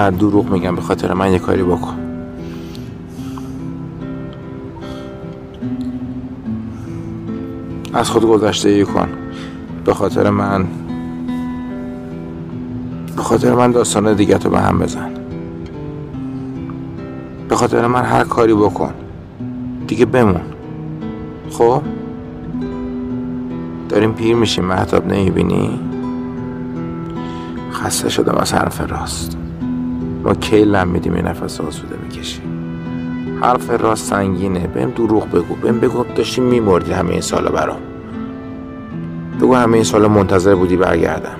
نه 0.00 0.10
دروغ 0.10 0.50
میگم 0.50 0.74
به 0.74 0.82
خاطر 0.82 1.14
من 1.14 1.32
یه 1.32 1.38
کاری 1.38 1.62
بکن. 1.62 1.96
از 7.92 8.10
خود 8.10 8.24
گذشته 8.24 8.84
کن. 8.84 9.08
به 9.84 9.94
خاطر 9.94 10.30
من. 10.30 10.66
به 13.16 13.22
خاطر 13.22 13.54
من 13.54 13.70
داستان 13.70 14.14
دیگه 14.14 14.38
تو 14.38 14.50
به 14.50 14.60
هم 14.60 14.78
بزن. 14.78 15.10
به 17.48 17.56
خاطر 17.56 17.86
من 17.86 18.02
هر 18.02 18.24
کاری 18.24 18.54
بکن. 18.54 18.94
دیگه 19.86 20.06
بمون. 20.06 20.40
خب؟ 21.50 21.82
داریم 23.88 24.12
پیر 24.12 24.36
میشیم 24.36 24.64
محتاب 24.64 25.06
نمی‌بینی؟ 25.06 25.80
خسته 27.72 28.08
شدم 28.08 28.34
از 28.34 28.54
حرف 28.54 28.90
راست. 28.90 29.39
ما 30.24 30.34
کی 30.34 30.64
لم 30.64 30.88
میدیم 30.88 31.16
یه 31.16 31.22
نفس 31.22 31.60
آسوده 31.60 31.96
می‌کشیم؟ 32.02 32.42
حرف 33.42 33.70
راست 33.70 34.06
سنگینه. 34.06 34.66
بهم 34.66 34.90
دروغ 34.90 35.30
بگو. 35.30 35.54
بهم 35.54 35.80
بگو 35.80 36.04
داشتی 36.16 36.40
میمردی 36.40 36.92
همه 36.92 37.10
این 37.10 37.20
سالا 37.20 37.50
برام. 37.50 37.80
بگو 39.40 39.54
همه 39.54 39.74
این 39.74 39.84
سالا 39.84 40.08
منتظر 40.08 40.54
بودی 40.54 40.76
برگردم. 40.76 41.36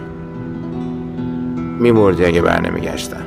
میمردی 1.81 2.25
اگه 2.25 2.43
بر 2.43 2.61
نمیگشتم. 2.61 3.23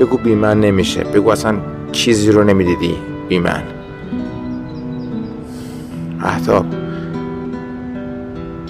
بگو 0.00 0.16
بی 0.16 0.34
من 0.34 0.60
نمیشه. 0.60 1.04
بگو 1.04 1.30
اصلا 1.30 1.56
چیزی 1.92 2.32
رو 2.32 2.44
نمی‌دیدی. 2.44 2.94
بی 3.28 3.38
من. 3.38 3.62
محتاب 6.18 6.66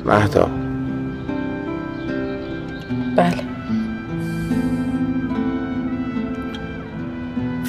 محتاب 0.06 0.50
بله. 3.18 3.44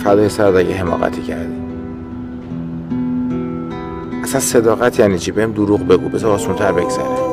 فدای 0.03 0.29
سرد 0.29 0.55
اگه 0.55 0.75
حماقتی 0.75 1.21
کردی. 1.21 1.59
اصلا 4.23 4.41
صداقت 4.41 4.99
یعنی 4.99 5.19
چی؟ 5.19 5.31
بهم 5.31 5.51
دروغ 5.51 5.87
بگو 5.87 6.09
بذار 6.09 6.31
آسونتر 6.31 6.71
بگذره 6.71 7.29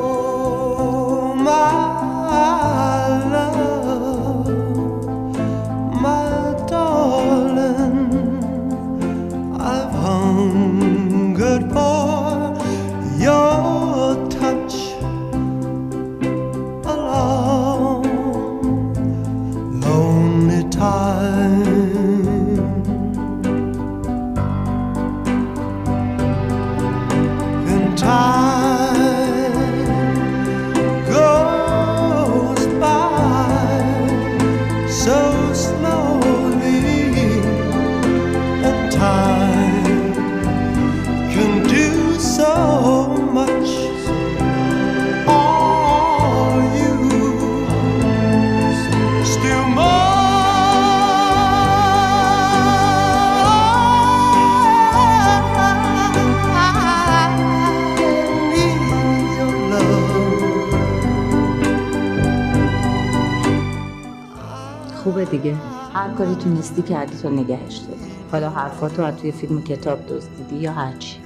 کاری 66.17 66.35
تونستی 66.35 66.81
کردی 66.81 67.17
تا 67.17 67.29
نگهش 67.29 67.77
داری. 67.77 67.99
حالا 68.31 68.49
حرفاتو 68.49 69.03
از 69.03 69.15
توی 69.15 69.31
فیلم 69.31 69.57
و 69.57 69.61
کتاب 69.61 69.99
دزدیدی 70.07 70.55
یا 70.55 70.71
هرچی؟ 70.71 71.17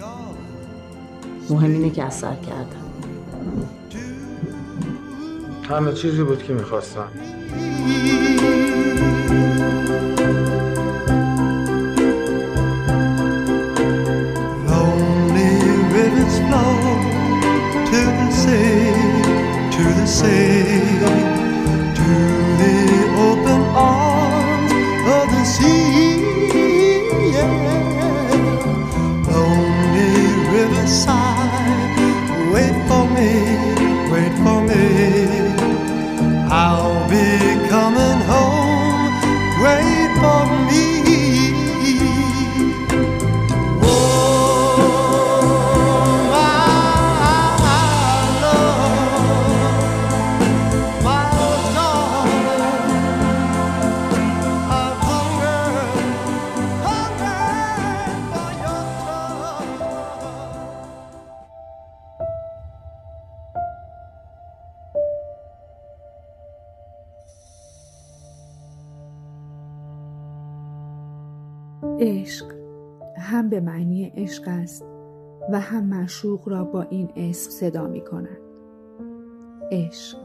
مهم 1.49 1.71
اینه 1.71 1.89
که 1.89 2.03
اثر 2.03 2.35
کردم 2.35 2.81
همه 5.69 5.93
چیزی 5.93 6.23
بود 6.23 6.43
که 6.43 6.53
می‌خواستم. 6.53 7.07
Lonely 14.67 15.51
rivers 15.93 16.37
flow 16.47 16.75
to 17.89 18.01
the 18.19 18.29
sea, 18.41 18.91
to 19.75 19.83
the 19.99 20.07
sea, 20.17 21.30
عشق 72.01 72.45
هم 73.17 73.49
به 73.49 73.59
معنی 73.59 74.05
عشق 74.05 74.43
است 74.47 74.85
و 75.51 75.59
هم 75.59 75.83
معشوق 75.83 76.49
را 76.49 76.63
با 76.63 76.81
این 76.81 77.09
اسم 77.15 77.51
صدا 77.51 77.87
می 77.87 78.01
کند. 78.01 78.37
عشق 79.71 80.17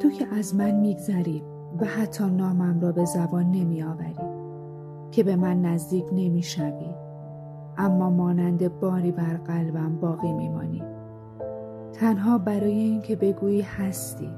تو 0.00 0.10
که 0.10 0.26
از 0.34 0.54
من 0.54 0.70
میگذری 0.70 1.42
و 1.80 1.84
حتی 1.84 2.24
نامم 2.24 2.80
را 2.80 2.92
به 2.92 3.04
زبان 3.04 3.50
نمی 3.50 3.82
آوری 3.82 4.14
که 5.10 5.22
به 5.22 5.36
من 5.36 5.62
نزدیک 5.62 6.04
نمی 6.12 6.42
شوی 6.42 6.94
اما 7.78 8.10
مانند 8.10 8.80
باری 8.80 9.12
بر 9.12 9.36
قلبم 9.36 9.96
باقی 9.96 10.32
می 10.32 10.48
مانی. 10.48 10.82
تنها 11.92 12.38
برای 12.38 12.78
اینکه 12.78 13.16
بگویی 13.16 13.60
هستی 13.60 14.30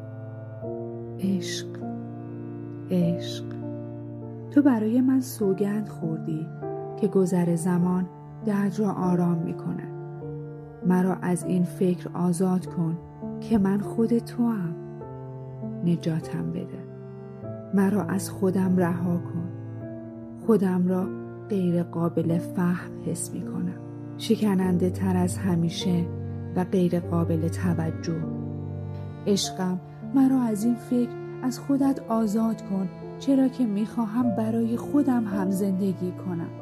عشق 1.21 1.67
عشق 2.91 3.45
تو 4.51 4.63
برای 4.63 5.01
من 5.01 5.21
سوگند 5.21 5.89
خوردی 5.89 6.47
که 7.03 7.09
گذر 7.09 7.57
زمان 7.57 8.07
درد 8.47 8.79
را 8.79 8.93
آرام 8.93 9.39
می 9.39 9.55
کند. 9.55 9.93
مرا 10.87 11.15
از 11.15 11.45
این 11.45 11.65
فکر 11.65 12.11
آزاد 12.15 12.67
کن 12.67 12.99
که 13.41 13.59
من 13.59 13.81
خود 13.81 14.19
تو 14.19 14.49
هم. 14.49 14.75
نجاتم 15.85 16.51
بده. 16.51 16.85
مرا 17.75 18.03
از 18.03 18.31
خودم 18.31 18.77
رها 18.77 19.17
کن. 19.17 19.49
خودم 20.47 20.89
را 20.89 21.07
غیر 21.49 21.83
قابل 21.83 22.39
فهم 22.39 22.91
حس 23.07 23.35
می 23.35 23.43
کنم. 23.43 23.79
شکننده 24.19 24.91
تر 24.91 25.17
از 25.17 25.39
همیشه 25.39 26.05
و 26.57 26.65
غیر 26.65 27.01
قابل 27.01 27.49
توجه. 27.49 28.23
عشقم 29.27 29.81
مرا 30.15 30.41
از 30.41 30.65
این 30.65 30.75
فکر 30.75 31.11
از 31.43 31.59
خودت 31.59 32.01
آزاد 32.09 32.63
کن 32.63 32.89
چرا 33.19 33.49
که 33.49 33.67
می‌خواهم 33.67 34.37
برای 34.37 34.77
خودم 34.77 35.25
هم 35.25 35.51
زندگی 35.51 36.13
کنم 36.27 36.62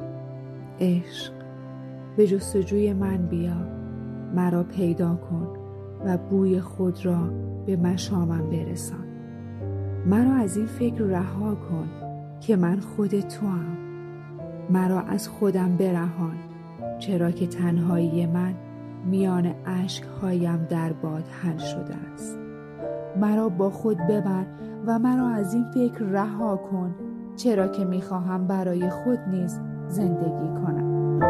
عشق. 0.80 1.32
به 2.16 2.26
جستجوی 2.26 2.92
من 2.92 3.26
بیا. 3.26 3.66
مرا 4.34 4.62
پیدا 4.62 5.14
کن 5.14 5.48
و 6.04 6.18
بوی 6.18 6.60
خود 6.60 7.06
را 7.06 7.30
به 7.66 7.76
مشامم 7.76 8.50
برسان. 8.50 9.04
مرا 10.06 10.32
از 10.32 10.56
این 10.56 10.66
فکر 10.66 11.02
رها 11.02 11.54
کن 11.54 11.88
که 12.40 12.56
من 12.56 12.80
خود 12.80 13.20
تو 13.20 13.46
هم. 13.46 13.76
مرا 14.70 15.00
از 15.00 15.28
خودم 15.28 15.76
برهان 15.76 16.36
چرا 16.98 17.30
که 17.30 17.46
تنهایی 17.46 18.26
من 18.26 18.54
میان 19.06 19.54
اشکهایم 19.66 20.66
در 20.70 20.92
باد 20.92 21.24
حل 21.42 21.58
شده 21.58 21.94
است. 22.14 22.38
مرا 23.20 23.48
با 23.48 23.70
خود 23.70 23.96
ببر 23.96 24.46
و 24.86 24.98
مرا 24.98 25.28
از 25.28 25.54
این 25.54 25.64
فکر 25.74 26.04
رها 26.04 26.56
کن 26.56 26.94
چرا 27.36 27.68
که 27.68 27.84
می‌خواهم 27.84 28.46
برای 28.46 28.90
خود 28.90 29.18
نیز 29.30 29.60
زندگی 29.90 30.48
کنم. 30.62 31.20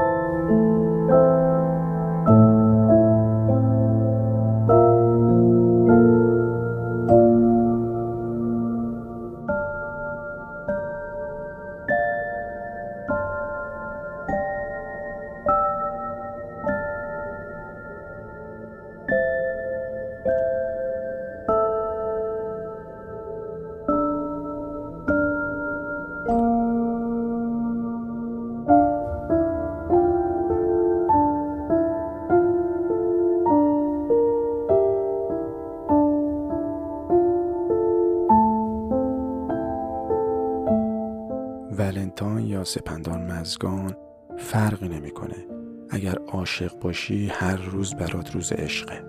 سپندان 42.71 43.33
مزگان 43.33 43.97
فرقی 44.39 44.89
نمی‌کنه. 44.89 45.47
اگر 45.91 46.15
عاشق 46.33 46.79
باشی 46.81 47.29
هر 47.29 47.57
روز 47.57 47.95
برات 47.95 48.35
روز 48.35 48.53
عشقه. 48.53 49.03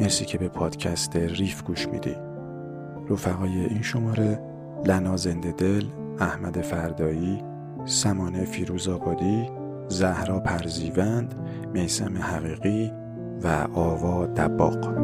مرسی 0.00 0.24
که 0.24 0.38
به 0.38 0.48
پادکست 0.48 1.16
ریف 1.16 1.62
گوش 1.62 1.88
میدی. 1.88 2.14
رفقای 3.10 3.64
این 3.64 3.82
شماره 3.82 4.40
لنا 4.86 5.16
زنده 5.16 5.52
دل، 5.52 5.84
احمد 6.20 6.60
فردایی، 6.60 7.42
سمانه 7.84 8.44
فیروز 8.44 8.88
آبادی، 8.88 9.50
زهرا 9.88 10.40
پرزیوند، 10.40 11.34
میسم 11.72 12.18
حقیقی 12.18 12.92
و 13.42 13.66
آوا 13.74 14.26
دباق. 14.26 14.94